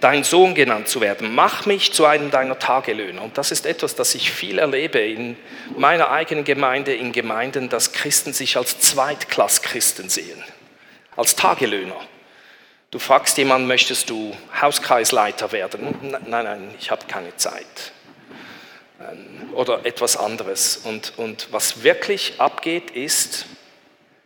dein 0.00 0.24
Sohn 0.24 0.54
genannt 0.54 0.88
zu 0.88 1.00
werden. 1.00 1.34
Mach 1.34 1.66
mich 1.66 1.92
zu 1.92 2.04
einem 2.04 2.30
deiner 2.30 2.58
Tagelöhner. 2.58 3.22
Und 3.22 3.38
das 3.38 3.50
ist 3.50 3.64
etwas, 3.64 3.94
das 3.94 4.14
ich 4.14 4.30
viel 4.30 4.58
erlebe 4.58 4.98
in 4.98 5.36
meiner 5.76 6.10
eigenen 6.10 6.44
Gemeinde, 6.44 6.94
in 6.94 7.12
Gemeinden, 7.12 7.68
dass 7.68 7.92
Christen 7.92 8.32
sich 8.32 8.56
als 8.56 8.78
Zweitklasschristen 8.80 10.10
sehen 10.10 10.42
als 11.16 11.36
Tagelöhner. 11.36 11.96
Du 12.90 12.98
fragst 12.98 13.38
jemanden, 13.38 13.66
möchtest 13.66 14.10
du 14.10 14.36
Hauskreisleiter 14.60 15.52
werden? 15.52 15.96
Nein, 16.02 16.44
nein, 16.44 16.74
ich 16.78 16.90
habe 16.90 17.06
keine 17.06 17.36
Zeit. 17.36 17.92
Ähm, 19.00 19.50
oder 19.54 19.84
etwas 19.84 20.16
anderes. 20.16 20.76
Und, 20.84 21.14
und 21.16 21.48
was 21.50 21.82
wirklich 21.82 22.34
abgeht, 22.38 22.90
ist, 22.92 23.46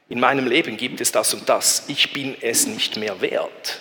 in 0.08 0.20
meinem 0.20 0.46
Leben 0.46 0.76
gibt 0.76 1.00
es 1.00 1.12
das 1.12 1.34
und 1.34 1.48
das. 1.48 1.84
Ich 1.88 2.12
bin 2.12 2.36
es 2.40 2.66
nicht 2.66 2.96
mehr 2.96 3.20
wert. 3.20 3.80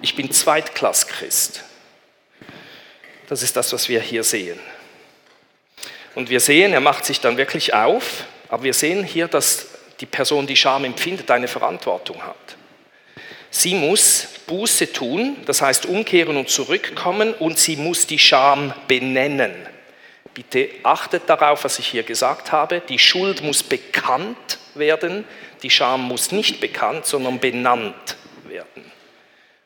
Ich 0.00 0.14
bin 0.14 0.30
Zweitklasschrist. 0.30 1.64
Das 3.28 3.42
ist 3.42 3.56
das, 3.56 3.72
was 3.72 3.88
wir 3.88 4.00
hier 4.00 4.24
sehen. 4.24 4.58
Und 6.14 6.30
wir 6.30 6.40
sehen, 6.40 6.72
er 6.72 6.80
macht 6.80 7.04
sich 7.04 7.20
dann 7.20 7.36
wirklich 7.36 7.74
auf, 7.74 8.24
aber 8.48 8.64
wir 8.64 8.74
sehen 8.74 9.04
hier, 9.04 9.28
dass 9.28 9.68
die 10.00 10.06
Person, 10.06 10.46
die 10.46 10.56
Scham 10.56 10.84
empfindet, 10.84 11.30
eine 11.30 11.48
Verantwortung 11.48 12.22
hat. 12.22 12.56
Sie 13.50 13.74
muss 13.74 14.28
Buße 14.46 14.92
tun, 14.92 15.36
das 15.46 15.60
heißt 15.60 15.86
umkehren 15.86 16.36
und 16.36 16.48
zurückkommen 16.48 17.34
und 17.34 17.58
sie 17.58 17.76
muss 17.76 18.06
die 18.06 18.18
Scham 18.18 18.72
benennen. 18.86 19.54
Bitte 20.38 20.70
achtet 20.84 21.28
darauf, 21.28 21.64
was 21.64 21.80
ich 21.80 21.88
hier 21.88 22.04
gesagt 22.04 22.52
habe. 22.52 22.80
Die 22.88 23.00
Schuld 23.00 23.42
muss 23.42 23.64
bekannt 23.64 24.60
werden, 24.76 25.24
die 25.64 25.68
Scham 25.68 26.02
muss 26.02 26.30
nicht 26.30 26.60
bekannt, 26.60 27.06
sondern 27.06 27.40
benannt 27.40 28.16
werden. 28.46 28.84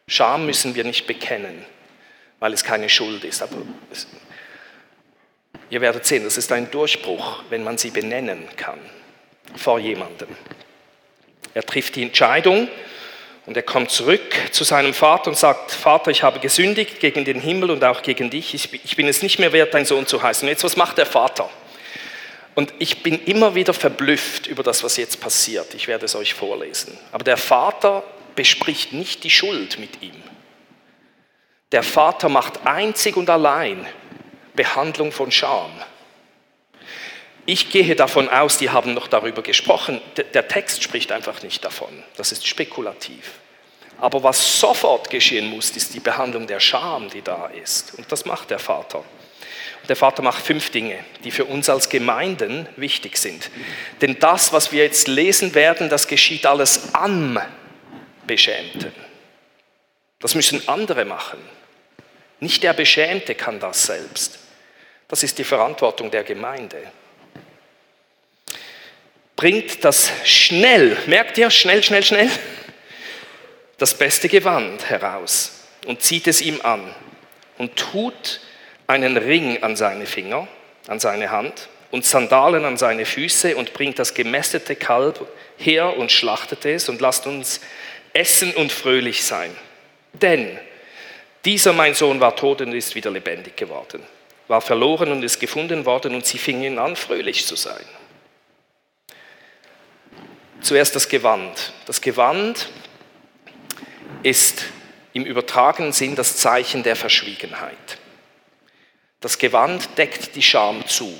Scham 0.06 0.46
müssen 0.46 0.74
wir 0.74 0.84
nicht 0.84 1.06
bekennen, 1.06 1.66
weil 2.40 2.54
es 2.54 2.64
keine 2.64 2.88
Schuld 2.88 3.22
ist. 3.22 3.42
Aber 3.42 3.56
ihr 5.68 5.82
werdet 5.82 6.06
sehen, 6.06 6.24
das 6.24 6.38
ist 6.38 6.50
ein 6.52 6.70
Durchbruch, 6.70 7.42
wenn 7.50 7.64
man 7.64 7.76
sie 7.76 7.90
benennen 7.90 8.48
kann 8.56 8.80
vor 9.54 9.78
jemandem. 9.78 10.28
Er 11.52 11.66
trifft 11.66 11.96
die 11.96 12.02
Entscheidung 12.04 12.68
und 13.46 13.56
er 13.56 13.62
kommt 13.62 13.90
zurück 13.90 14.34
zu 14.52 14.62
seinem 14.62 14.94
Vater 14.94 15.30
und 15.30 15.36
sagt, 15.36 15.72
Vater, 15.72 16.10
ich 16.10 16.22
habe 16.22 16.38
gesündigt 16.38 17.00
gegen 17.00 17.24
den 17.24 17.40
Himmel 17.40 17.70
und 17.72 17.82
auch 17.84 18.02
gegen 18.02 18.30
dich. 18.30 18.54
Ich 18.54 18.96
bin 18.96 19.08
es 19.08 19.22
nicht 19.22 19.38
mehr 19.38 19.52
wert, 19.52 19.74
dein 19.74 19.84
Sohn 19.84 20.06
zu 20.06 20.22
heißen. 20.22 20.46
Und 20.46 20.50
jetzt, 20.50 20.62
was 20.62 20.76
macht 20.76 20.98
der 20.98 21.06
Vater? 21.06 21.50
Und 22.54 22.72
ich 22.78 23.02
bin 23.02 23.24
immer 23.24 23.54
wieder 23.54 23.74
verblüfft 23.74 24.46
über 24.46 24.62
das, 24.62 24.84
was 24.84 24.96
jetzt 24.96 25.20
passiert. 25.20 25.74
Ich 25.74 25.88
werde 25.88 26.04
es 26.04 26.14
euch 26.14 26.34
vorlesen. 26.34 26.96
Aber 27.10 27.24
der 27.24 27.36
Vater 27.36 28.04
bespricht 28.34 28.92
nicht 28.92 29.24
die 29.24 29.30
Schuld 29.30 29.78
mit 29.78 30.02
ihm. 30.02 30.22
Der 31.72 31.82
Vater 31.82 32.28
macht 32.28 32.66
einzig 32.66 33.16
und 33.16 33.30
allein 33.30 33.86
Behandlung 34.54 35.10
von 35.10 35.30
Scham. 35.30 35.70
Ich 37.44 37.70
gehe 37.70 37.96
davon 37.96 38.28
aus, 38.28 38.58
die 38.58 38.70
haben 38.70 38.94
noch 38.94 39.08
darüber 39.08 39.42
gesprochen. 39.42 40.00
Der 40.32 40.46
Text 40.46 40.82
spricht 40.82 41.10
einfach 41.10 41.42
nicht 41.42 41.64
davon. 41.64 42.02
Das 42.16 42.30
ist 42.30 42.46
spekulativ. 42.46 43.32
Aber 43.98 44.22
was 44.22 44.60
sofort 44.60 45.10
geschehen 45.10 45.48
muss, 45.50 45.70
ist 45.70 45.94
die 45.94 46.00
Behandlung 46.00 46.46
der 46.46 46.60
Scham, 46.60 47.08
die 47.10 47.22
da 47.22 47.46
ist. 47.46 47.94
Und 47.94 48.10
das 48.10 48.24
macht 48.24 48.50
der 48.50 48.58
Vater. 48.58 48.98
Und 48.98 49.88
der 49.88 49.96
Vater 49.96 50.22
macht 50.22 50.44
fünf 50.44 50.70
Dinge, 50.70 51.04
die 51.24 51.32
für 51.32 51.44
uns 51.44 51.68
als 51.68 51.88
Gemeinden 51.88 52.68
wichtig 52.76 53.16
sind. 53.16 53.50
Denn 54.00 54.18
das, 54.20 54.52
was 54.52 54.70
wir 54.70 54.84
jetzt 54.84 55.08
lesen 55.08 55.54
werden, 55.54 55.88
das 55.88 56.06
geschieht 56.06 56.46
alles 56.46 56.94
am 56.94 57.40
Beschämten. 58.24 58.92
Das 60.20 60.36
müssen 60.36 60.68
andere 60.68 61.04
machen. 61.04 61.40
Nicht 62.38 62.62
der 62.62 62.72
Beschämte 62.72 63.34
kann 63.34 63.58
das 63.58 63.86
selbst. 63.86 64.38
Das 65.08 65.24
ist 65.24 65.38
die 65.38 65.44
Verantwortung 65.44 66.12
der 66.12 66.22
Gemeinde 66.22 66.92
bringt 69.42 69.84
das 69.84 70.12
schnell, 70.24 70.96
merkt 71.06 71.36
ihr, 71.36 71.50
schnell, 71.50 71.82
schnell, 71.82 72.04
schnell, 72.04 72.30
das 73.76 73.92
beste 73.92 74.28
Gewand 74.28 74.88
heraus 74.88 75.64
und 75.84 76.00
zieht 76.00 76.28
es 76.28 76.40
ihm 76.40 76.60
an 76.62 76.94
und 77.58 77.74
tut 77.74 78.38
einen 78.86 79.16
Ring 79.16 79.60
an 79.64 79.74
seine 79.74 80.06
Finger, 80.06 80.46
an 80.86 81.00
seine 81.00 81.32
Hand 81.32 81.68
und 81.90 82.04
Sandalen 82.04 82.64
an 82.64 82.76
seine 82.76 83.04
Füße 83.04 83.56
und 83.56 83.72
bringt 83.72 83.98
das 83.98 84.14
gemästete 84.14 84.76
Kalb 84.76 85.26
her 85.56 85.96
und 85.96 86.12
schlachtet 86.12 86.64
es 86.64 86.88
und 86.88 87.00
lasst 87.00 87.26
uns 87.26 87.62
essen 88.12 88.54
und 88.54 88.70
fröhlich 88.70 89.24
sein. 89.24 89.50
Denn 90.12 90.56
Dieser, 91.44 91.72
mein 91.72 91.94
Sohn, 91.94 92.20
war 92.20 92.36
tot 92.36 92.60
und 92.60 92.72
ist 92.74 92.94
wieder 92.94 93.10
lebendig 93.10 93.56
geworden, 93.56 94.04
war 94.46 94.60
verloren 94.60 95.10
und 95.10 95.24
ist 95.24 95.40
gefunden 95.40 95.84
worden 95.84 96.14
und 96.14 96.26
sie 96.26 96.38
fingen 96.38 96.78
an, 96.78 96.94
fröhlich 96.94 97.44
zu 97.44 97.56
sein. 97.56 97.84
Zuerst 100.62 100.94
das 100.94 101.08
Gewand. 101.08 101.72
Das 101.86 102.00
Gewand 102.00 102.68
ist 104.22 104.64
im 105.12 105.24
übertragenen 105.24 105.92
Sinn 105.92 106.14
das 106.14 106.36
Zeichen 106.36 106.84
der 106.84 106.94
Verschwiegenheit. 106.94 107.98
Das 109.20 109.38
Gewand 109.38 109.98
deckt 109.98 110.36
die 110.36 110.42
Scham 110.42 110.86
zu. 110.86 111.12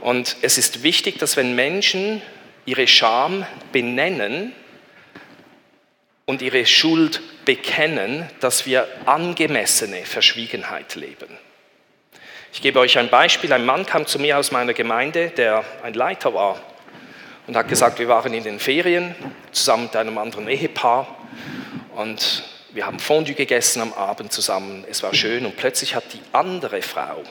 Und 0.00 0.36
es 0.40 0.56
ist 0.56 0.82
wichtig, 0.82 1.18
dass 1.18 1.36
wenn 1.36 1.54
Menschen 1.54 2.22
ihre 2.64 2.86
Scham 2.86 3.46
benennen 3.70 4.54
und 6.24 6.40
ihre 6.40 6.64
Schuld 6.64 7.20
bekennen, 7.44 8.30
dass 8.40 8.64
wir 8.64 8.88
angemessene 9.04 10.06
Verschwiegenheit 10.06 10.94
leben. 10.94 11.36
Ich 12.50 12.62
gebe 12.62 12.78
euch 12.80 12.96
ein 12.96 13.10
Beispiel. 13.10 13.52
Ein 13.52 13.66
Mann 13.66 13.84
kam 13.84 14.06
zu 14.06 14.18
mir 14.18 14.38
aus 14.38 14.52
meiner 14.52 14.72
Gemeinde, 14.72 15.30
der 15.30 15.64
ein 15.82 15.92
Leiter 15.92 16.32
war 16.32 16.62
und 17.48 17.56
hat 17.56 17.66
gesagt, 17.66 17.98
wir 17.98 18.08
waren 18.08 18.34
in 18.34 18.44
den 18.44 18.60
Ferien 18.60 19.14
zusammen 19.52 19.84
mit 19.84 19.96
einem 19.96 20.18
anderen 20.18 20.46
Ehepaar 20.48 21.16
und 21.96 22.44
wir 22.72 22.84
haben 22.84 23.00
Fondue 23.00 23.34
gegessen 23.34 23.80
am 23.80 23.94
Abend 23.94 24.32
zusammen. 24.32 24.84
Es 24.88 25.02
war 25.02 25.14
schön 25.14 25.46
und 25.46 25.56
plötzlich 25.56 25.94
hat 25.94 26.04
die 26.12 26.20
andere 26.32 26.82
Frau 26.82 27.24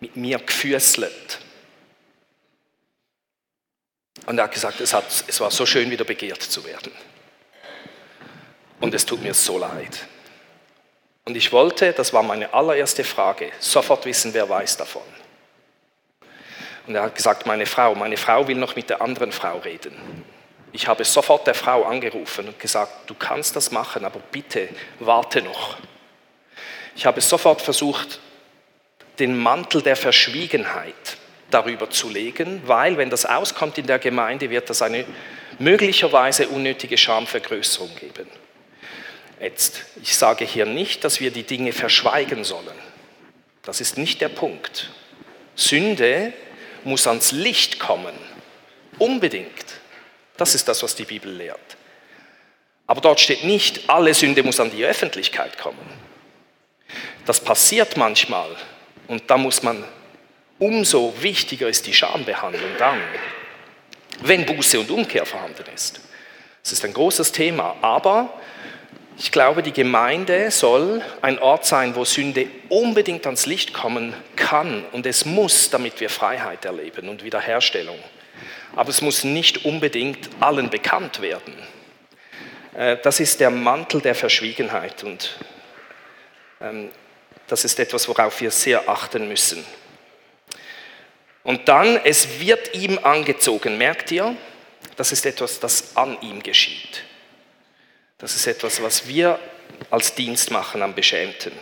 mit 0.00 0.16
mir 0.16 0.38
gefüßelt. 0.38 1.38
Und 4.26 4.36
er 4.36 4.44
hat 4.44 4.52
gesagt, 4.52 4.82
es, 4.82 4.92
hat, 4.92 5.06
es 5.26 5.40
war 5.40 5.50
so 5.50 5.64
schön, 5.64 5.90
wieder 5.90 6.04
begehrt 6.04 6.42
zu 6.42 6.62
werden. 6.66 6.92
Und 8.80 8.94
es 8.94 9.06
tut 9.06 9.22
mir 9.22 9.32
so 9.32 9.56
leid. 9.56 10.06
Und 11.24 11.38
ich 11.38 11.52
wollte, 11.52 11.94
das 11.94 12.12
war 12.12 12.22
meine 12.22 12.52
allererste 12.52 13.02
Frage, 13.02 13.50
sofort 13.60 14.04
wissen, 14.04 14.34
wer 14.34 14.46
weiß 14.46 14.76
davon. 14.76 15.02
Und 16.88 16.94
er 16.94 17.02
hat 17.02 17.14
gesagt, 17.14 17.44
meine 17.44 17.66
Frau, 17.66 17.94
meine 17.94 18.16
Frau 18.16 18.48
will 18.48 18.56
noch 18.56 18.74
mit 18.74 18.88
der 18.88 19.02
anderen 19.02 19.30
Frau 19.30 19.58
reden. 19.58 19.94
Ich 20.72 20.88
habe 20.88 21.04
sofort 21.04 21.46
der 21.46 21.54
Frau 21.54 21.84
angerufen 21.84 22.48
und 22.48 22.58
gesagt, 22.58 23.10
du 23.10 23.14
kannst 23.14 23.54
das 23.56 23.70
machen, 23.70 24.06
aber 24.06 24.20
bitte 24.32 24.70
warte 24.98 25.42
noch. 25.42 25.76
Ich 26.96 27.04
habe 27.04 27.20
sofort 27.20 27.60
versucht, 27.60 28.20
den 29.18 29.36
Mantel 29.36 29.82
der 29.82 29.96
Verschwiegenheit 29.96 31.18
darüber 31.50 31.90
zu 31.90 32.08
legen, 32.08 32.62
weil 32.64 32.96
wenn 32.96 33.10
das 33.10 33.26
auskommt 33.26 33.76
in 33.76 33.86
der 33.86 33.98
Gemeinde, 33.98 34.48
wird 34.48 34.70
das 34.70 34.80
eine 34.80 35.04
möglicherweise 35.58 36.48
unnötige 36.48 36.96
Schamvergrößerung 36.96 37.94
geben. 37.96 38.28
Jetzt, 39.40 39.82
ich 40.02 40.16
sage 40.16 40.46
hier 40.46 40.64
nicht, 40.64 41.04
dass 41.04 41.20
wir 41.20 41.30
die 41.30 41.42
Dinge 41.42 41.72
verschweigen 41.72 42.44
sollen. 42.44 42.78
Das 43.62 43.82
ist 43.82 43.98
nicht 43.98 44.22
der 44.22 44.30
Punkt. 44.30 44.90
Sünde 45.54 46.32
muss 46.88 47.06
ans 47.06 47.32
Licht 47.32 47.78
kommen. 47.78 48.14
Unbedingt. 48.98 49.80
Das 50.36 50.54
ist 50.54 50.66
das, 50.66 50.82
was 50.82 50.94
die 50.94 51.04
Bibel 51.04 51.32
lehrt. 51.32 51.76
Aber 52.86 53.00
dort 53.00 53.20
steht 53.20 53.44
nicht, 53.44 53.88
alle 53.88 54.14
Sünde 54.14 54.42
muss 54.42 54.60
an 54.60 54.70
die 54.70 54.84
Öffentlichkeit 54.84 55.58
kommen. 55.58 55.78
Das 57.26 57.38
passiert 57.38 57.96
manchmal 57.96 58.48
und 59.06 59.30
da 59.30 59.36
muss 59.36 59.62
man, 59.62 59.84
umso 60.58 61.14
wichtiger 61.20 61.68
ist 61.68 61.86
die 61.86 61.92
Schambehandlung 61.92 62.70
dann, 62.78 63.00
wenn 64.22 64.46
Buße 64.46 64.80
und 64.80 64.90
Umkehr 64.90 65.26
vorhanden 65.26 65.64
ist. 65.74 66.00
Das 66.62 66.72
ist 66.72 66.84
ein 66.84 66.94
großes 66.94 67.30
Thema, 67.32 67.76
aber 67.82 68.32
ich 69.20 69.32
glaube, 69.32 69.64
die 69.64 69.72
Gemeinde 69.72 70.52
soll 70.52 71.02
ein 71.22 71.40
Ort 71.40 71.66
sein, 71.66 71.96
wo 71.96 72.04
Sünde 72.04 72.46
unbedingt 72.68 73.26
ans 73.26 73.46
Licht 73.46 73.74
kommen 73.74 74.14
kann 74.36 74.84
und 74.92 75.06
es 75.06 75.24
muss, 75.24 75.70
damit 75.70 76.00
wir 76.00 76.08
Freiheit 76.08 76.64
erleben 76.64 77.08
und 77.08 77.24
Wiederherstellung. 77.24 77.98
Aber 78.76 78.90
es 78.90 79.02
muss 79.02 79.24
nicht 79.24 79.64
unbedingt 79.64 80.30
allen 80.38 80.70
bekannt 80.70 81.20
werden. 81.20 81.54
Äh, 82.74 82.98
das 83.02 83.18
ist 83.18 83.40
der 83.40 83.50
Mantel 83.50 84.00
der 84.00 84.14
Verschwiegenheit 84.14 85.02
und 85.02 85.36
ähm, 86.60 86.90
das 87.48 87.64
ist 87.64 87.80
etwas, 87.80 88.06
worauf 88.08 88.40
wir 88.40 88.52
sehr 88.52 88.88
achten 88.88 89.26
müssen. 89.26 89.66
Und 91.42 91.68
dann, 91.68 92.00
es 92.04 92.38
wird 92.38 92.72
ihm 92.74 93.00
angezogen, 93.02 93.78
merkt 93.78 94.12
ihr? 94.12 94.36
Das 94.96 95.10
ist 95.10 95.26
etwas, 95.26 95.58
das 95.58 95.96
an 95.96 96.16
ihm 96.20 96.40
geschieht. 96.40 97.07
Das 98.18 98.34
ist 98.34 98.46
etwas, 98.46 98.82
was 98.82 99.06
wir 99.06 99.38
als 99.90 100.14
Dienst 100.14 100.50
machen 100.50 100.82
am 100.82 100.94
Beschämten. 100.94 101.52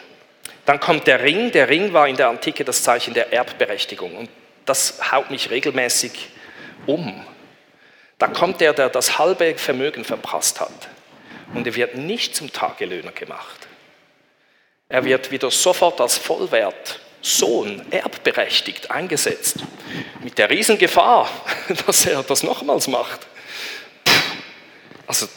Dann 0.64 0.81
kommt 0.81 1.07
der 1.07 1.23
Ring. 1.23 1.53
Der 1.53 1.69
Ring 1.69 1.92
war 1.92 2.09
in 2.09 2.16
der 2.16 2.29
Antike 2.29 2.64
das 2.64 2.83
Zeichen 2.83 3.14
der 3.14 3.33
Erbberechtigung. 3.33 4.16
Und 4.16 4.31
das 4.64 5.12
haut 5.12 5.31
mich 5.31 5.51
regelmäßig 5.51 6.31
um. 6.87 7.25
Da 8.19 8.29
kommt 8.29 8.61
der, 8.61 8.73
der 8.73 8.88
das 8.88 9.19
halbe 9.19 9.57
Vermögen 9.57 10.05
verprasst 10.05 10.61
hat. 10.61 10.88
Und 11.55 11.66
er 11.66 11.75
wird 11.75 11.97
nicht 11.97 12.35
zum 12.35 12.53
Tagelöhner 12.53 13.12
gemacht. 13.12 13.69
Er 14.88 15.05
wird 15.05 15.31
wieder 15.31 15.51
sofort 15.51 16.01
als 16.01 16.16
Vollwert 16.16 17.01
Sohn 17.21 17.85
erbberechtigt 17.90 18.90
eingesetzt. 18.90 19.57
Mit 20.23 20.38
der 20.38 20.49
Riesengefahr, 20.49 21.29
dass 21.87 22.07
er 22.07 22.23
das 22.23 22.42
nochmals 22.42 22.87
macht. 22.88 23.27
Also 25.07 25.29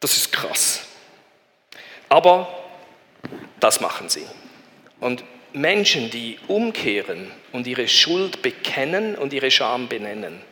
das 0.00 0.16
ist 0.16 0.32
krass. 0.32 0.82
Aber 2.08 2.48
das 3.60 3.80
machen 3.80 4.08
sie. 4.08 4.26
Und 5.00 5.24
Menschen, 5.52 6.10
die 6.10 6.38
umkehren 6.48 7.30
und 7.52 7.66
ihre 7.66 7.88
Schuld 7.88 8.42
bekennen 8.42 9.16
und 9.16 9.32
ihre 9.32 9.50
Scham 9.50 9.88
benennen, 9.88 10.42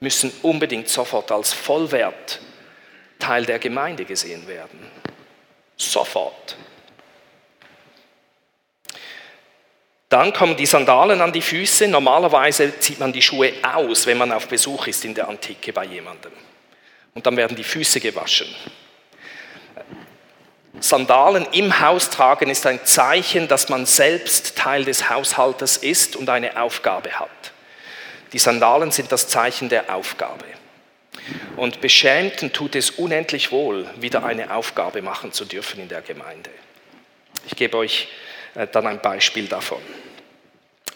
müssen 0.00 0.32
unbedingt 0.42 0.88
sofort 0.88 1.30
als 1.30 1.52
Vollwert 1.52 2.40
Teil 3.18 3.44
der 3.44 3.58
Gemeinde 3.58 4.04
gesehen 4.04 4.48
werden. 4.48 4.90
Sofort. 5.76 6.56
Dann 10.08 10.32
kommen 10.32 10.56
die 10.56 10.66
Sandalen 10.66 11.20
an 11.20 11.32
die 11.32 11.40
Füße. 11.40 11.88
Normalerweise 11.88 12.78
zieht 12.80 12.98
man 12.98 13.12
die 13.12 13.22
Schuhe 13.22 13.52
aus, 13.62 14.06
wenn 14.06 14.18
man 14.18 14.32
auf 14.32 14.48
Besuch 14.48 14.88
ist 14.88 15.04
in 15.04 15.14
der 15.14 15.28
Antike 15.28 15.72
bei 15.72 15.84
jemandem 15.84 16.32
und 17.14 17.26
dann 17.26 17.36
werden 17.36 17.56
die 17.56 17.64
Füße 17.64 18.00
gewaschen. 18.00 18.46
Sandalen 20.80 21.46
im 21.52 21.80
Haus 21.80 22.10
tragen 22.10 22.50
ist 22.50 22.66
ein 22.66 22.84
Zeichen, 22.84 23.46
dass 23.46 23.68
man 23.68 23.86
selbst 23.86 24.56
Teil 24.56 24.84
des 24.84 25.10
Haushaltes 25.10 25.76
ist 25.76 26.16
und 26.16 26.28
eine 26.28 26.60
Aufgabe 26.60 27.12
hat. 27.12 27.52
Die 28.32 28.38
Sandalen 28.38 28.90
sind 28.90 29.12
das 29.12 29.28
Zeichen 29.28 29.68
der 29.68 29.94
Aufgabe. 29.94 30.44
Und 31.56 31.80
Beschämten 31.80 32.52
tut 32.52 32.74
es 32.74 32.90
unendlich 32.90 33.52
wohl, 33.52 33.88
wieder 34.00 34.24
eine 34.24 34.52
Aufgabe 34.54 35.02
machen 35.02 35.32
zu 35.32 35.44
dürfen 35.44 35.80
in 35.80 35.88
der 35.88 36.00
Gemeinde. 36.00 36.50
Ich 37.46 37.54
gebe 37.54 37.76
euch 37.76 38.08
äh, 38.54 38.66
dann 38.66 38.86
ein 38.86 39.00
Beispiel 39.00 39.46
davon. 39.46 39.82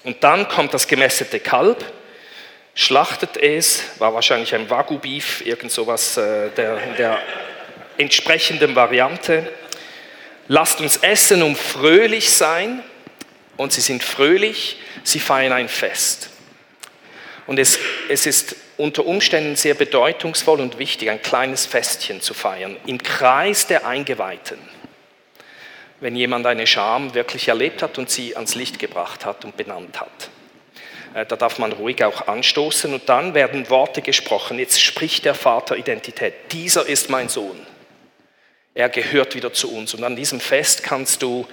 Und 0.05 0.25
dann 0.25 0.49
kommt 0.49 0.73
das 0.75 0.89
gemästete 0.89 1.39
Kalb 1.41 1.85
schlachtet 2.77 3.37
es, 3.37 3.83
war 3.99 4.15
wahrscheinlich 4.15 4.55
ein 4.55 4.71
Wagyu-Beef, 4.71 5.45
irgend 5.45 5.73
sowas 5.73 6.17
äh, 6.19 6.51
der, 6.51 6.77
der 6.99 7.19
entsprechenden 7.99 8.77
Variante. 8.77 9.51
Lasst 10.47 10.81
uns 10.81 10.99
essen, 10.99 11.43
um 11.43 11.57
fröhlich 11.57 12.31
sein. 12.31 12.85
Und 13.57 13.73
sie 13.73 13.81
sind 13.81 14.05
fröhlich, 14.05 14.77
sie 15.03 15.19
feiern 15.19 15.55
ein 15.55 15.71
Fest. 15.71 16.29
Und 17.47 17.59
es, 17.59 17.79
es 18.11 18.27
ist 18.27 18.55
unter 18.77 19.07
Umständen 19.07 19.57
sehr 19.57 19.73
bedeutungsvoll 19.73 20.61
und 20.61 20.79
wichtig, 20.79 21.09
ein 21.09 21.23
kleines 21.23 21.65
Festchen 21.65 22.21
zu 22.21 22.35
feiern, 22.35 22.77
im 22.85 23.03
Kreis 23.03 23.67
der 23.67 23.87
Eingeweihten. 23.87 24.59
Wenn 26.01 26.15
jemand 26.15 26.45
eine 26.45 26.67
Scham 26.67 27.15
wirklich 27.15 27.49
erlebt 27.49 27.83
hat 27.83 27.97
und 27.97 28.11
sie 28.11 28.37
ans 28.37 28.55
Licht 28.55 28.79
gebracht 28.79 29.25
hat 29.25 29.47
und 29.47 29.57
benannt 29.57 29.99
hat. 29.99 30.29
Äh, 31.17 31.25
da 31.25 31.37
darf 31.37 31.59
man 31.59 31.73
ruhig 31.73 32.05
auch 32.05 32.29
anstoßen 32.29 32.93
und 32.93 33.09
dann 33.09 33.33
werden 33.33 33.71
Worte 33.71 34.03
gesprochen. 34.03 34.59
Jetzt 34.59 34.83
spricht 34.83 35.25
der 35.25 35.35
Vater 35.35 35.77
Identität. 35.77 36.35
Dieser 36.53 36.87
ist 36.87 37.09
mein 37.09 37.31
Sohn. 37.31 37.59
Er 38.75 38.91
gehört 38.91 39.35
wieder 39.35 39.53
zu 39.53 39.75
uns. 39.75 39.95
Und 39.95 40.05
an 40.05 40.15
diesem 40.15 40.41
Fest 40.41 40.83
kannst 40.83 41.23
du 41.23 41.47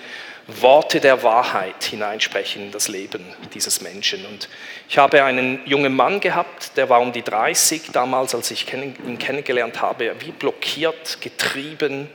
Worte 0.48 1.00
der 1.00 1.24
Wahrheit 1.24 1.82
hineinsprechen 1.86 2.64
in 2.64 2.72
das 2.72 2.90
Leben 2.90 3.24
dieses 3.54 3.80
Menschen. 3.80 4.26
Und 4.26 4.50
ich 4.90 4.98
habe 4.98 5.24
einen 5.24 5.66
jungen 5.66 5.96
Mann 5.96 6.20
gehabt, 6.20 6.76
der 6.76 6.90
war 6.90 7.00
um 7.00 7.14
die 7.14 7.22
30 7.22 7.92
damals, 7.94 8.36
als 8.36 8.52
ich 8.52 8.66
ihn 8.74 9.18
kennengelernt 9.18 9.82
habe, 9.82 10.14
wie 10.20 10.32
blockiert, 10.32 11.22
getrieben, 11.22 12.10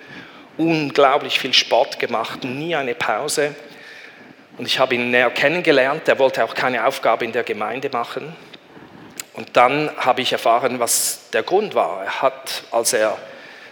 unglaublich 0.59 1.41
viel 1.41 1.55
Sport 1.55 1.99
gemacht, 1.99 2.45
nie 2.45 2.77
eine 2.77 2.95
Pause. 2.95 3.55
Und 4.59 4.67
ich 4.67 4.79
habe 4.79 4.97
ihn 4.97 5.11
näher 5.11 5.31
kennengelernt. 5.31 6.09
Er 6.09 6.19
wollte 6.19 6.45
auch 6.45 6.55
keine 6.55 6.87
Aufgabe 6.87 7.25
in 7.25 7.33
der 7.33 7.45
Gemeinde 7.45 7.91
machen. 7.91 8.37
Und 9.35 9.57
dann 9.57 9.91
habe 9.97 10.21
ich 10.21 10.33
erfahren, 10.33 10.81
was 10.81 11.31
der 11.33 11.45
Grund 11.45 11.77
war. 11.77 12.03
Er 12.03 12.23
hat, 12.23 12.65
als 12.73 12.93
er 12.93 13.17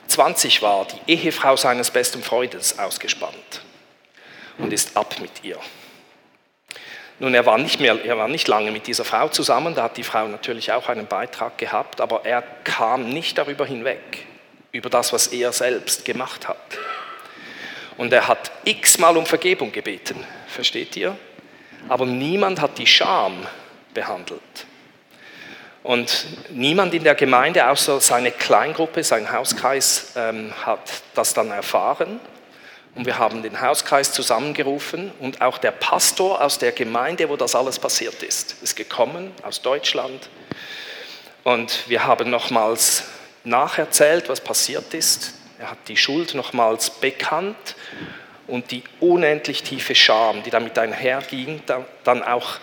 20 0.06 0.62
war, 0.62 0.86
die 0.86 1.12
Ehefrau 1.12 1.56
seines 1.56 1.90
besten 1.90 2.22
Freundes 2.22 2.78
ausgespannt 2.78 3.62
und 4.58 4.72
ist 4.72 4.96
ab 4.96 5.16
mit 5.20 5.42
ihr. 5.42 5.58
Nun, 7.18 7.34
er 7.34 7.46
war, 7.46 7.58
nicht 7.58 7.80
mehr, 7.80 8.04
er 8.04 8.18
war 8.18 8.28
nicht 8.28 8.46
lange 8.46 8.70
mit 8.70 8.86
dieser 8.86 9.04
Frau 9.04 9.28
zusammen, 9.28 9.74
da 9.74 9.84
hat 9.84 9.96
die 9.96 10.04
Frau 10.04 10.28
natürlich 10.28 10.70
auch 10.70 10.88
einen 10.88 11.06
Beitrag 11.06 11.56
gehabt, 11.56 12.00
aber 12.00 12.26
er 12.26 12.42
kam 12.62 13.08
nicht 13.08 13.38
darüber 13.38 13.64
hinweg, 13.64 14.26
über 14.70 14.90
das, 14.90 15.14
was 15.14 15.28
er 15.28 15.52
selbst 15.52 16.04
gemacht 16.04 16.46
hat. 16.46 16.56
Und 17.96 18.12
er 18.12 18.28
hat 18.28 18.50
x-mal 18.64 19.16
um 19.16 19.26
Vergebung 19.26 19.72
gebeten, 19.72 20.22
versteht 20.48 20.96
ihr? 20.96 21.16
Aber 21.88 22.04
niemand 22.04 22.60
hat 22.60 22.78
die 22.78 22.86
Scham 22.86 23.46
behandelt. 23.94 24.42
Und 25.82 26.26
niemand 26.50 26.94
in 26.94 27.04
der 27.04 27.14
Gemeinde, 27.14 27.68
außer 27.68 28.00
seine 28.00 28.32
Kleingruppe, 28.32 29.04
sein 29.04 29.30
Hauskreis, 29.30 30.12
ähm, 30.16 30.52
hat 30.64 30.80
das 31.14 31.32
dann 31.32 31.52
erfahren. 31.52 32.18
Und 32.96 33.06
wir 33.06 33.18
haben 33.18 33.42
den 33.42 33.60
Hauskreis 33.60 34.10
zusammengerufen 34.10 35.12
und 35.20 35.42
auch 35.42 35.58
der 35.58 35.70
Pastor 35.70 36.42
aus 36.42 36.58
der 36.58 36.72
Gemeinde, 36.72 37.28
wo 37.28 37.36
das 37.36 37.54
alles 37.54 37.78
passiert 37.78 38.22
ist, 38.22 38.56
ist 38.62 38.74
gekommen 38.74 39.32
aus 39.42 39.62
Deutschland. 39.62 40.28
Und 41.44 41.88
wir 41.88 42.04
haben 42.04 42.30
nochmals 42.30 43.04
nacherzählt, 43.44 44.28
was 44.28 44.40
passiert 44.40 44.92
ist. 44.92 45.34
Er 45.58 45.70
hat 45.70 45.78
die 45.88 45.96
Schuld 45.96 46.34
nochmals 46.34 46.90
bekannt 46.90 47.76
und 48.46 48.70
die 48.70 48.82
unendlich 49.00 49.62
tiefe 49.62 49.94
Scham, 49.94 50.42
die 50.42 50.50
damit 50.50 50.78
einherging, 50.78 51.62
dann 52.04 52.22
auch 52.22 52.58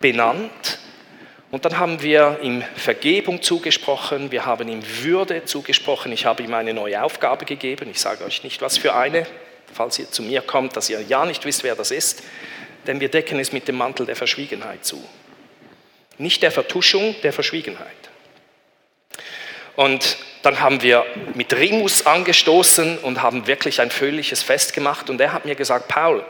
benannt. 0.00 0.78
Und 1.50 1.64
dann 1.64 1.78
haben 1.78 2.02
wir 2.02 2.38
ihm 2.42 2.62
Vergebung 2.76 3.42
zugesprochen, 3.42 4.30
wir 4.30 4.44
haben 4.44 4.68
ihm 4.68 4.82
Würde 5.02 5.44
zugesprochen, 5.46 6.12
ich 6.12 6.26
habe 6.26 6.42
ihm 6.42 6.54
eine 6.54 6.74
neue 6.74 7.02
Aufgabe 7.02 7.44
gegeben, 7.44 7.88
ich 7.90 8.00
sage 8.00 8.24
euch 8.24 8.44
nicht, 8.44 8.60
was 8.60 8.76
für 8.76 8.94
eine, 8.94 9.26
falls 9.72 9.98
ihr 9.98 10.10
zu 10.10 10.22
mir 10.22 10.42
kommt, 10.42 10.76
dass 10.76 10.90
ihr 10.90 11.00
ja 11.00 11.24
nicht 11.24 11.44
wisst, 11.44 11.64
wer 11.64 11.74
das 11.74 11.90
ist, 11.90 12.22
denn 12.86 13.00
wir 13.00 13.08
decken 13.08 13.38
es 13.40 13.52
mit 13.52 13.66
dem 13.66 13.76
Mantel 13.76 14.06
der 14.06 14.16
Verschwiegenheit 14.16 14.84
zu. 14.84 15.02
Nicht 16.18 16.42
der 16.42 16.50
Vertuschung, 16.50 17.16
der 17.22 17.32
Verschwiegenheit. 17.32 17.86
Und 19.76 20.18
dann 20.42 20.60
haben 20.60 20.82
wir 20.82 21.04
mit 21.34 21.52
Rimus 21.52 22.06
angestoßen 22.06 22.98
und 22.98 23.22
haben 23.22 23.46
wirklich 23.46 23.80
ein 23.80 23.90
fröhliches 23.90 24.42
Fest 24.42 24.72
gemacht. 24.72 25.10
Und 25.10 25.20
er 25.20 25.32
hat 25.32 25.44
mir 25.44 25.54
gesagt, 25.54 25.88
Paul, 25.88 26.24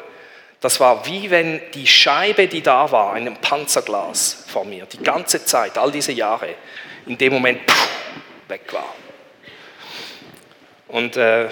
das 0.60 0.80
war 0.80 1.06
wie 1.06 1.30
wenn 1.30 1.60
die 1.74 1.86
Scheibe, 1.86 2.48
die 2.48 2.62
da 2.62 2.90
war, 2.90 3.12
ein 3.12 3.36
Panzerglas 3.40 4.44
vor 4.48 4.64
mir, 4.64 4.86
die 4.86 5.02
ganze 5.02 5.44
Zeit, 5.44 5.78
all 5.78 5.92
diese 5.92 6.12
Jahre, 6.12 6.54
in 7.06 7.16
dem 7.16 7.32
Moment 7.32 7.60
weg 8.48 8.72
war. 8.72 8.94
Und 10.88 11.16
äh, 11.16 11.48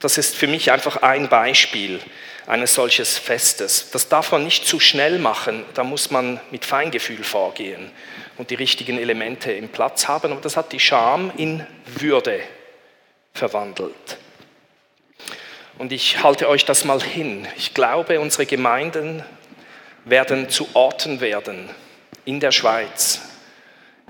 das 0.00 0.18
ist 0.18 0.36
für 0.36 0.46
mich 0.46 0.72
einfach 0.72 1.02
ein 1.02 1.28
Beispiel 1.28 2.00
eines 2.46 2.74
solches 2.74 3.18
Festes. 3.18 3.90
Das 3.90 4.08
darf 4.08 4.32
man 4.32 4.44
nicht 4.44 4.66
zu 4.66 4.80
schnell 4.80 5.18
machen, 5.18 5.64
da 5.74 5.84
muss 5.84 6.10
man 6.10 6.40
mit 6.50 6.64
Feingefühl 6.64 7.22
vorgehen 7.22 7.90
und 8.38 8.50
die 8.50 8.54
richtigen 8.54 8.98
Elemente 8.98 9.52
im 9.52 9.68
Platz 9.68 10.08
haben. 10.08 10.32
Aber 10.32 10.40
das 10.40 10.56
hat 10.56 10.72
die 10.72 10.80
Scham 10.80 11.30
in 11.36 11.66
Würde 11.86 12.40
verwandelt. 13.34 14.18
Und 15.78 15.92
ich 15.92 16.22
halte 16.22 16.48
euch 16.48 16.64
das 16.64 16.84
mal 16.84 17.00
hin. 17.00 17.46
Ich 17.56 17.74
glaube, 17.74 18.18
unsere 18.20 18.46
Gemeinden 18.46 19.22
werden 20.04 20.48
zu 20.48 20.68
Orten 20.74 21.20
werden 21.20 21.68
in 22.24 22.40
der 22.40 22.50
Schweiz, 22.50 23.20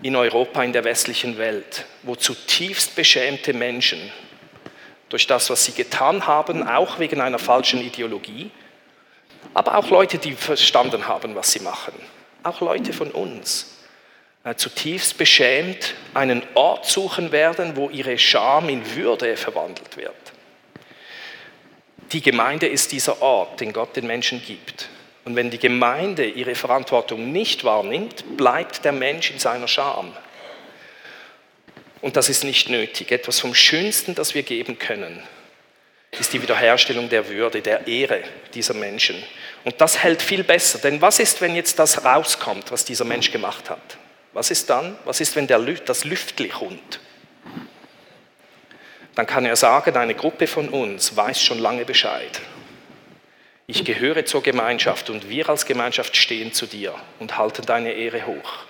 in 0.03 0.17
Europa, 0.17 0.63
in 0.63 0.73
der 0.73 0.85
westlichen 0.85 1.39
Welt, 1.39 1.85
wo 2.03 2.15
zutiefst 2.15 2.95
beschämte 2.95 3.53
Menschen 3.53 3.99
durch 5.09 5.27
das, 5.27 5.51
was 5.51 5.65
sie 5.65 5.73
getan 5.73 6.27
haben, 6.27 6.67
auch 6.67 6.99
wegen 6.99 7.21
einer 7.21 7.39
falschen 7.39 7.81
Ideologie, 7.81 8.51
aber 9.55 9.77
auch 9.77 9.91
Leute, 9.91 10.19
die 10.19 10.33
verstanden 10.33 11.09
haben, 11.09 11.35
was 11.35 11.53
sie 11.53 11.61
machen, 11.61 11.95
auch 12.43 12.61
Leute 12.61 12.93
von 12.93 13.11
uns, 13.11 13.78
zutiefst 14.57 15.19
beschämt 15.19 15.95
einen 16.15 16.43
Ort 16.55 16.87
suchen 16.87 17.33
werden, 17.33 17.77
wo 17.77 17.91
ihre 17.91 18.19
Scham 18.19 18.69
in 18.69 18.95
Würde 18.97 19.37
verwandelt 19.37 19.97
wird. 19.97 20.15
Die 22.13 22.23
Gemeinde 22.23 22.67
ist 22.67 22.93
dieser 22.93 23.21
Ort, 23.21 23.61
den 23.61 23.73
Gott 23.73 23.97
den 23.97 24.07
Menschen 24.07 24.43
gibt. 24.43 24.89
Und 25.25 25.37
wenn 25.37 25.51
die 25.51 25.59
Gemeinde 25.59 26.25
ihre 26.25 26.55
Verantwortung 26.55 27.33
nicht 27.33 27.65
wahrnimmt, 27.65 28.37
bleibt 28.37 28.85
der 28.85 28.93
Mensch 28.93 29.31
in 29.31 29.39
seiner 29.39 29.69
Scham, 29.69 30.15
und 32.01 32.17
das 32.17 32.29
ist 32.29 32.45
nicht 32.45 32.69
nötig. 32.69 33.11
Etwas 33.11 33.41
vom 33.41 33.55
Schönsten, 33.55 34.15
das 34.15 34.35
wir 34.35 34.43
geben 34.43 34.79
können, 34.79 35.23
ist 36.13 36.33
die 36.33 36.41
Wiederherstellung 36.41 37.09
der 37.09 37.29
Würde, 37.29 37.61
der 37.61 37.87
Ehre 37.87 38.23
dieser 38.55 38.75
Menschen. 38.75 39.23
Und 39.65 39.81
das 39.81 40.03
hält 40.03 40.23
viel 40.23 40.45
besser. 40.45 40.79
Denn 40.79 41.01
was 41.01 41.19
ist, 41.19 41.41
wenn 41.41 41.55
jetzt 41.55 41.79
das 41.79 42.05
rauskommt, 42.05 42.71
was 42.71 42.85
dieser 42.85 43.05
Mensch 43.05 43.31
gemacht 43.31 43.69
hat? 43.69 43.99
Was 44.39 44.51
ist 44.51 44.71
dann? 44.71 44.97
Was 45.05 45.21
ist, 45.21 45.37
wenn 45.37 45.47
der, 45.47 45.59
das 45.59 46.05
Lüftli 46.05 46.49
kommt? 46.49 47.01
Dann 49.15 49.27
kann 49.27 49.45
er 49.45 49.57
sagen, 49.57 49.97
eine 49.97 50.15
Gruppe 50.15 50.47
von 50.47 50.69
uns 50.69 51.17
weiß 51.17 51.43
schon 51.43 51.59
lange 51.59 51.85
Bescheid. 51.85 52.41
Ich 53.67 53.85
gehöre 53.85 54.25
zur 54.25 54.43
Gemeinschaft 54.43 55.11
und 55.11 55.29
wir 55.29 55.49
als 55.49 55.67
Gemeinschaft 55.67 56.17
stehen 56.17 56.53
zu 56.53 56.67
dir 56.67 56.95
und 57.19 57.37
halten 57.37 57.67
deine 57.67 57.93
Ehre 57.93 58.27
hoch 58.27 58.69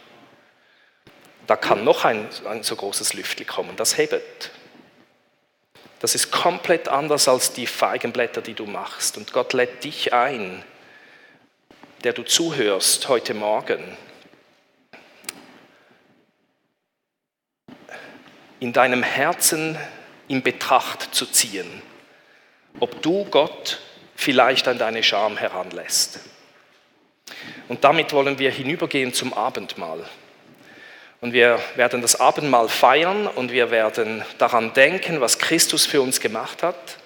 da 1.48 1.56
kann 1.56 1.82
noch 1.82 2.04
ein, 2.04 2.28
ein 2.44 2.62
so 2.62 2.76
großes 2.76 3.14
Lüftli 3.14 3.46
kommen. 3.46 3.74
Das 3.76 3.96
hebet. 3.96 4.50
Das 5.98 6.14
ist 6.14 6.30
komplett 6.30 6.88
anders 6.88 7.26
als 7.26 7.54
die 7.54 7.66
Feigenblätter, 7.66 8.42
die 8.42 8.52
du 8.52 8.66
machst. 8.66 9.16
Und 9.16 9.32
Gott 9.32 9.54
lädt 9.54 9.82
dich 9.82 10.12
ein, 10.12 10.62
der 12.04 12.12
du 12.12 12.22
zuhörst 12.22 13.08
heute 13.08 13.32
Morgen, 13.32 13.82
in 18.60 18.72
deinem 18.72 19.02
Herzen 19.02 19.78
in 20.28 20.42
Betracht 20.42 21.14
zu 21.14 21.26
ziehen, 21.26 21.82
ob 22.80 23.02
du 23.02 23.24
Gott 23.24 23.80
vielleicht 24.16 24.68
an 24.68 24.78
deine 24.78 25.02
Scham 25.02 25.36
heranlässt. 25.36 26.20
Und 27.68 27.84
damit 27.84 28.12
wollen 28.12 28.38
wir 28.38 28.50
hinübergehen 28.50 29.12
zum 29.12 29.32
Abendmahl. 29.32 30.04
Und 31.20 31.32
wir 31.32 31.60
werden 31.74 32.00
das 32.00 32.20
Abendmahl 32.20 32.68
feiern 32.68 33.26
und 33.26 33.50
wir 33.50 33.70
werden 33.70 34.24
daran 34.38 34.72
denken, 34.72 35.20
was 35.20 35.38
Christus 35.38 35.84
für 35.84 36.00
uns 36.00 36.20
gemacht 36.20 36.62
hat. 36.62 36.98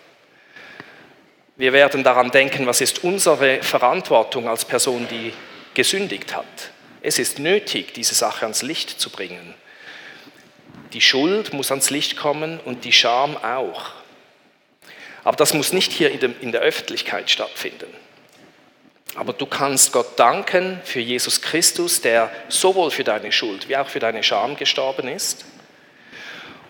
Wir 1.56 1.72
werden 1.72 2.02
daran 2.02 2.30
denken, 2.30 2.66
was 2.66 2.80
ist 2.80 3.04
unsere 3.04 3.62
Verantwortung 3.62 4.48
als 4.48 4.64
Person, 4.64 5.06
die 5.10 5.32
gesündigt 5.74 6.34
hat. 6.36 6.44
Es 7.02 7.18
ist 7.18 7.38
nötig, 7.38 7.94
diese 7.94 8.14
Sache 8.14 8.42
ans 8.42 8.62
Licht 8.62 8.90
zu 8.90 9.10
bringen. 9.10 9.54
Die 10.92 11.00
Schuld 11.00 11.52
muss 11.52 11.70
ans 11.70 11.90
Licht 11.90 12.16
kommen 12.16 12.60
und 12.64 12.84
die 12.84 12.92
Scham 12.92 13.36
auch. 13.36 13.92
Aber 15.24 15.36
das 15.36 15.54
muss 15.54 15.72
nicht 15.72 15.92
hier 15.92 16.10
in 16.10 16.52
der 16.52 16.60
Öffentlichkeit 16.60 17.30
stattfinden. 17.30 17.86
Aber 19.14 19.32
du 19.32 19.46
kannst 19.46 19.92
Gott 19.92 20.18
danken 20.18 20.80
für 20.84 21.00
Jesus 21.00 21.42
Christus, 21.42 22.00
der 22.00 22.30
sowohl 22.48 22.90
für 22.90 23.04
deine 23.04 23.30
Schuld 23.30 23.68
wie 23.68 23.76
auch 23.76 23.88
für 23.88 24.00
deine 24.00 24.22
Scham 24.22 24.56
gestorben 24.56 25.08
ist 25.08 25.44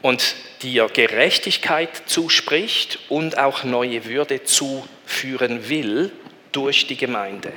und 0.03 0.35
dir 0.63 0.89
Gerechtigkeit 0.89 1.91
zuspricht 2.07 2.99
und 3.09 3.39
auch 3.39 3.65
neue 3.65 4.05
Würde 4.05 4.43
zuführen 4.43 5.69
will 5.69 6.11
durch 6.51 6.87
die 6.87 6.97
Gemeinde. 6.97 7.53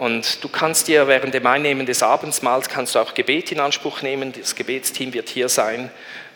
Und 0.00 0.42
du 0.42 0.48
kannst 0.48 0.88
dir 0.88 1.08
während 1.08 1.34
dem 1.34 1.46
Einnehmen 1.46 1.84
des 1.84 2.02
Abendsmahls 2.02 2.70
kannst 2.70 2.94
du 2.94 3.00
auch 3.00 3.12
Gebet 3.12 3.52
in 3.52 3.60
Anspruch 3.60 4.00
nehmen. 4.00 4.32
Das 4.32 4.54
Gebetsteam 4.54 5.12
wird 5.12 5.28
hier 5.28 5.50
sein 5.50 5.90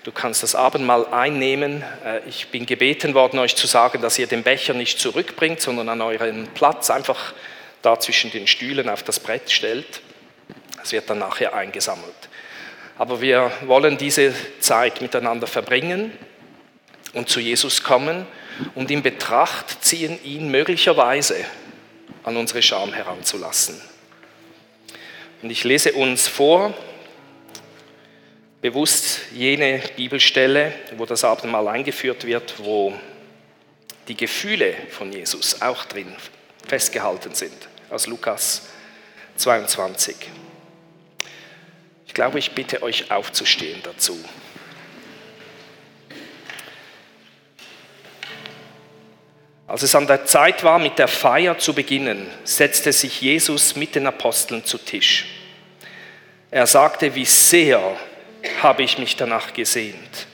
Du 0.05 0.13
kannst 0.13 0.43
das 0.43 0.55
Abendmahl 0.55 1.07
einnehmen. 1.07 1.83
Äh, 2.05 2.21
ich 2.29 2.49
bin 2.49 2.67
gebeten 2.67 3.15
worden, 3.15 3.39
euch 3.39 3.57
zu 3.57 3.67
sagen, 3.67 4.03
dass 4.03 4.19
ihr 4.19 4.27
den 4.27 4.43
Becher 4.43 4.75
nicht 4.75 5.01
zurückbringt, 5.01 5.63
sondern 5.63 5.89
an 5.89 6.03
euren 6.03 6.47
Platz 6.49 6.91
einfach 6.91 7.33
da 7.81 7.99
zwischen 7.99 8.31
den 8.31 8.47
Stühlen 8.47 8.91
auf 8.91 9.03
das 9.03 9.19
Brett 9.19 9.51
stellt. 9.51 10.03
Es 10.83 10.93
wird 10.93 11.09
dann 11.09 11.21
nachher 11.21 11.55
eingesammelt. 11.55 12.13
Aber 12.99 13.23
wir 13.23 13.51
wollen 13.65 13.97
diese 13.97 14.35
Zeit 14.61 15.01
miteinander 15.01 15.47
verbringen 15.47 16.13
und 17.15 17.31
zu 17.31 17.41
Jesus 17.41 17.83
kommen 17.83 18.27
und 18.75 18.91
in 18.91 19.03
Betracht 19.03 19.83
ziehen, 19.83 20.23
ihn 20.23 20.51
möglicherweise 20.51 21.37
an 22.25 22.37
unsere 22.37 22.63
Scham 22.63 22.93
heranzulassen. 22.93 23.81
Und 25.43 25.51
ich 25.51 25.63
lese 25.65 25.93
uns 25.93 26.27
vor 26.27 26.75
bewusst 28.63 29.21
jene 29.35 29.83
Bibelstelle, 29.95 30.73
wo 30.97 31.05
das 31.05 31.23
Abendmahl 31.23 31.69
eingeführt 31.69 32.25
wird, 32.25 32.55
wo 32.59 32.95
die 34.09 34.17
Gefühle 34.17 34.75
von 34.91 35.13
Jesus 35.13 35.61
auch 35.61 35.85
drin 35.85 36.17
festgehalten 36.67 37.35
sind, 37.35 37.69
aus 37.91 38.07
Lukas 38.07 38.63
22. 39.37 40.17
Ich 42.07 42.15
glaube, 42.15 42.39
ich 42.39 42.53
bitte 42.53 42.83
euch 42.83 43.11
aufzustehen 43.11 43.81
dazu. 43.83 44.19
Als 49.75 49.83
es 49.83 49.97
an 49.97 50.07
der 50.07 50.25
Zeit 50.25 50.63
war, 50.63 50.79
mit 50.79 51.01
der 51.01 51.09
Feier 51.09 51.59
zu 51.59 51.75
beginnen, 51.75 52.31
setzte 52.45 52.93
sich 52.93 53.21
Jesus 53.21 53.75
mit 53.75 53.97
den 53.97 54.07
Aposteln 54.07 54.65
zu 54.65 54.79
Tisch. 54.79 55.27
Er 56.53 56.69
sagte, 56.69 57.17
wie 57.17 57.25
sehr 57.25 57.97
habe 58.63 58.85
ich 58.85 58.99
mich 58.99 59.17
danach 59.17 59.53
gesehnt, 59.53 60.29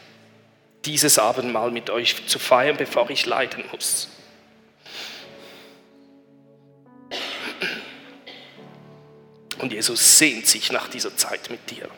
dieses 0.85 1.19
Abendmahl 1.19 1.71
mit 1.71 1.89
euch 1.89 2.27
zu 2.27 2.39
feiern, 2.39 2.77
bevor 2.77 3.09
ich 3.09 3.25
leiden 3.25 3.65
muss. 3.73 4.11
Und 9.57 9.73
Jesus 9.73 10.19
sehnt 10.19 10.47
sich 10.47 10.71
nach 10.71 10.89
dieser 10.89 11.17
Zeit 11.17 11.49
mit 11.49 11.71
dir, 11.71 11.89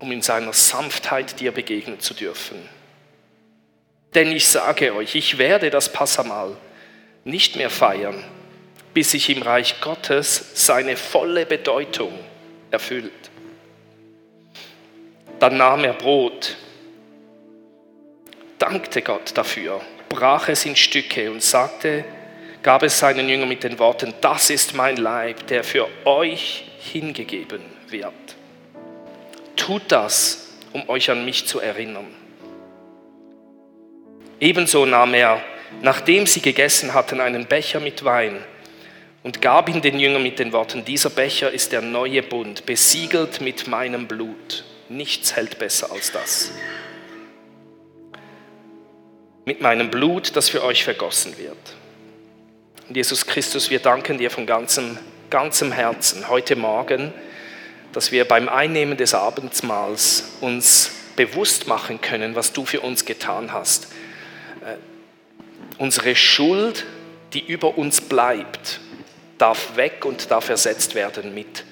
um 0.00 0.10
in 0.10 0.22
seiner 0.22 0.52
Sanftheit 0.52 1.38
dir 1.38 1.52
begegnen 1.52 2.00
zu 2.00 2.14
dürfen. 2.14 2.68
Denn 4.14 4.30
ich 4.32 4.48
sage 4.48 4.94
euch, 4.94 5.14
ich 5.14 5.38
werde 5.38 5.70
das 5.70 5.92
Passamal 5.92 6.56
nicht 7.24 7.56
mehr 7.56 7.70
feiern, 7.70 8.22
bis 8.92 9.12
sich 9.12 9.30
im 9.30 9.42
Reich 9.42 9.80
Gottes 9.80 10.52
seine 10.54 10.96
volle 10.96 11.46
Bedeutung 11.46 12.12
erfüllt. 12.70 13.12
Dann 15.38 15.56
nahm 15.56 15.84
er 15.84 15.94
Brot, 15.94 16.56
dankte 18.58 19.02
Gott 19.02 19.32
dafür, 19.34 19.80
brach 20.08 20.48
es 20.48 20.66
in 20.66 20.76
Stücke 20.76 21.30
und 21.30 21.42
sagte, 21.42 22.04
gab 22.62 22.82
es 22.82 22.98
seinen 22.98 23.28
Jüngern 23.28 23.48
mit 23.48 23.64
den 23.64 23.78
Worten, 23.78 24.14
das 24.20 24.50
ist 24.50 24.74
mein 24.74 24.96
Leib, 24.98 25.46
der 25.48 25.64
für 25.64 25.88
euch 26.04 26.64
hingegeben 26.78 27.62
wird. 27.88 28.12
Tut 29.56 29.82
das, 29.88 30.48
um 30.72 30.88
euch 30.88 31.10
an 31.10 31.24
mich 31.24 31.46
zu 31.46 31.60
erinnern. 31.60 32.21
Ebenso 34.42 34.86
nahm 34.86 35.14
er, 35.14 35.40
nachdem 35.82 36.26
sie 36.26 36.42
gegessen 36.42 36.94
hatten, 36.94 37.20
einen 37.20 37.46
Becher 37.46 37.78
mit 37.78 38.02
Wein 38.02 38.42
und 39.22 39.40
gab 39.40 39.68
ihn 39.68 39.82
den 39.82 40.00
Jüngern 40.00 40.24
mit 40.24 40.40
den 40.40 40.52
Worten, 40.52 40.84
dieser 40.84 41.10
Becher 41.10 41.52
ist 41.52 41.70
der 41.70 41.80
neue 41.80 42.24
Bund, 42.24 42.66
besiegelt 42.66 43.40
mit 43.40 43.68
meinem 43.68 44.08
Blut. 44.08 44.64
Nichts 44.88 45.36
hält 45.36 45.60
besser 45.60 45.92
als 45.92 46.10
das. 46.10 46.50
Mit 49.44 49.60
meinem 49.60 49.92
Blut, 49.92 50.34
das 50.34 50.48
für 50.48 50.64
euch 50.64 50.82
vergossen 50.82 51.38
wird. 51.38 51.76
Und 52.88 52.96
Jesus 52.96 53.24
Christus, 53.26 53.70
wir 53.70 53.78
danken 53.78 54.18
dir 54.18 54.32
von 54.32 54.44
ganzem, 54.44 54.98
ganzem 55.30 55.70
Herzen 55.70 56.28
heute 56.28 56.56
Morgen, 56.56 57.14
dass 57.92 58.10
wir 58.10 58.24
beim 58.24 58.48
Einnehmen 58.48 58.96
des 58.96 59.14
Abendmahls 59.14 60.32
uns 60.40 60.90
bewusst 61.14 61.68
machen 61.68 62.00
können, 62.00 62.34
was 62.34 62.52
du 62.52 62.64
für 62.64 62.80
uns 62.80 63.04
getan 63.04 63.52
hast. 63.52 63.86
Unsere 65.82 66.14
Schuld, 66.14 66.86
die 67.32 67.44
über 67.44 67.76
uns 67.76 68.02
bleibt, 68.02 68.78
darf 69.36 69.74
weg 69.74 70.04
und 70.04 70.30
darf 70.30 70.48
ersetzt 70.48 70.94
werden 70.94 71.34
mit 71.34 71.64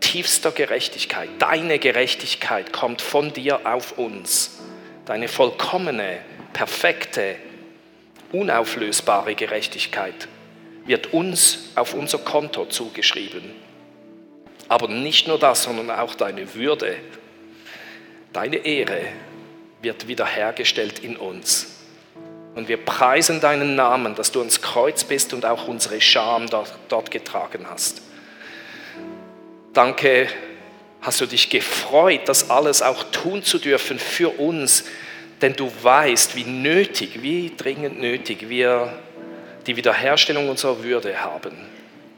tiefster 0.00 0.50
Gerechtigkeit. 0.50 1.30
Deine 1.38 1.78
Gerechtigkeit 1.78 2.74
kommt 2.74 3.00
von 3.00 3.32
dir 3.32 3.60
auf 3.64 3.96
uns. 3.96 4.58
Deine 5.06 5.28
vollkommene, 5.28 6.18
perfekte, 6.52 7.36
unauflösbare 8.32 9.34
Gerechtigkeit 9.34 10.28
wird 10.84 11.14
uns 11.14 11.70
auf 11.74 11.94
unser 11.94 12.18
Konto 12.18 12.66
zugeschrieben. 12.66 13.50
Aber 14.68 14.88
nicht 14.88 15.26
nur 15.26 15.38
das, 15.38 15.62
sondern 15.62 15.90
auch 15.90 16.14
deine 16.14 16.54
Würde, 16.54 16.96
deine 18.34 18.56
Ehre 18.56 19.06
wird 19.80 20.06
wiederhergestellt 20.06 20.98
in 20.98 21.16
uns. 21.16 21.73
Und 22.54 22.68
wir 22.68 22.76
preisen 22.76 23.40
deinen 23.40 23.74
Namen, 23.74 24.14
dass 24.14 24.30
du 24.30 24.40
ans 24.40 24.62
Kreuz 24.62 25.04
bist 25.04 25.34
und 25.34 25.44
auch 25.44 25.66
unsere 25.66 26.00
Scham 26.00 26.48
dort, 26.48 26.72
dort 26.88 27.10
getragen 27.10 27.66
hast. 27.68 28.02
Danke, 29.72 30.28
hast 31.02 31.20
du 31.20 31.26
dich 31.26 31.50
gefreut, 31.50 32.22
das 32.26 32.50
alles 32.50 32.80
auch 32.80 33.04
tun 33.10 33.42
zu 33.42 33.58
dürfen 33.58 33.98
für 33.98 34.28
uns, 34.38 34.84
denn 35.42 35.54
du 35.54 35.70
weißt, 35.82 36.36
wie 36.36 36.44
nötig, 36.44 37.22
wie 37.22 37.52
dringend 37.56 38.00
nötig 38.00 38.48
wir 38.48 38.96
die 39.66 39.76
Wiederherstellung 39.76 40.48
unserer 40.48 40.82
Würde 40.84 41.22
haben. 41.22 41.56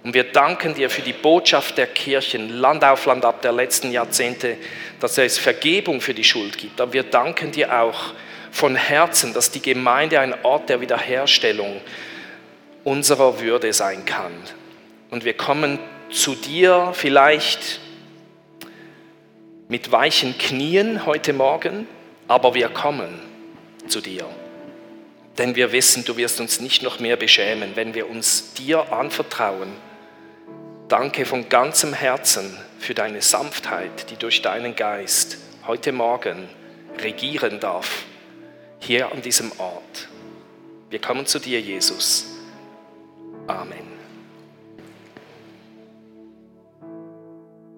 Und 0.05 0.14
wir 0.14 0.24
danken 0.24 0.74
dir 0.74 0.89
für 0.91 1.03
die 1.03 1.12
Botschaft 1.12 1.78
der 1.78 1.89
Kirchen, 1.89 2.61
Land 2.61 2.84
auf 2.84 3.07
Land 3.07 3.24
ab 3.24 3.43
der 3.43 3.53
letzten 3.53 3.91
Jahrzehnte, 3.91 4.57
dass 5.01 5.18
es 5.18 5.39
Vergebung 5.39 6.01
für 6.01 6.14
die 6.14 6.22
Schuld 6.22 6.59
gibt. 6.59 6.80
Aber 6.80 6.93
wir 6.93 7.03
danken 7.03 7.51
dir 7.51 7.76
auch 7.80 8.12
von 8.51 8.76
Herzen, 8.76 9.34
dass 9.34 9.51
die 9.51 9.62
Gemeinde 9.62 10.20
ein 10.20 10.34
Ort 10.44 10.68
der 10.68 10.80
Wiederherstellung 10.80 11.80
unserer 12.84 13.40
Würde 13.40 13.72
sein 13.72 14.05
kann. 14.05 14.32
Und 15.11 15.24
wir 15.24 15.34
kommen 15.34 15.78
zu 16.11 16.34
dir 16.34 16.92
vielleicht 16.94 17.80
mit 19.68 19.90
weichen 19.90 20.38
Knien 20.38 21.07
heute 21.07 21.32
Morgen, 21.32 21.88
aber 22.28 22.55
wir 22.55 22.68
kommen 22.68 23.20
zu 23.88 24.01
dir 24.01 24.26
denn 25.38 25.55
wir 25.55 25.72
wissen, 25.72 26.05
du 26.05 26.16
wirst 26.16 26.40
uns 26.40 26.61
nicht 26.61 26.82
noch 26.82 26.99
mehr 26.99 27.16
beschämen, 27.16 27.72
wenn 27.74 27.94
wir 27.94 28.09
uns 28.09 28.55
dir 28.55 28.92
anvertrauen. 28.92 29.72
Danke 30.88 31.26
von 31.26 31.49
ganzem 31.49 31.92
Herzen 31.92 32.57
für 32.78 32.94
deine 32.94 33.20
Sanftheit, 33.20 34.11
die 34.11 34.16
durch 34.16 34.42
deinen 34.42 34.76
Geist 34.76 35.38
heute 35.66 35.92
Morgen 35.92 36.49
regieren 37.03 37.61
darf, 37.61 38.05
hier 38.87 39.11
an 39.12 39.20
diesem 39.20 39.51
Ort. 39.59 40.09
Wir 40.91 41.01
kommen 41.01 41.26
zu 41.26 41.41
dir, 41.41 41.61
Jesus. 41.61 42.26
Amen. 43.49 43.86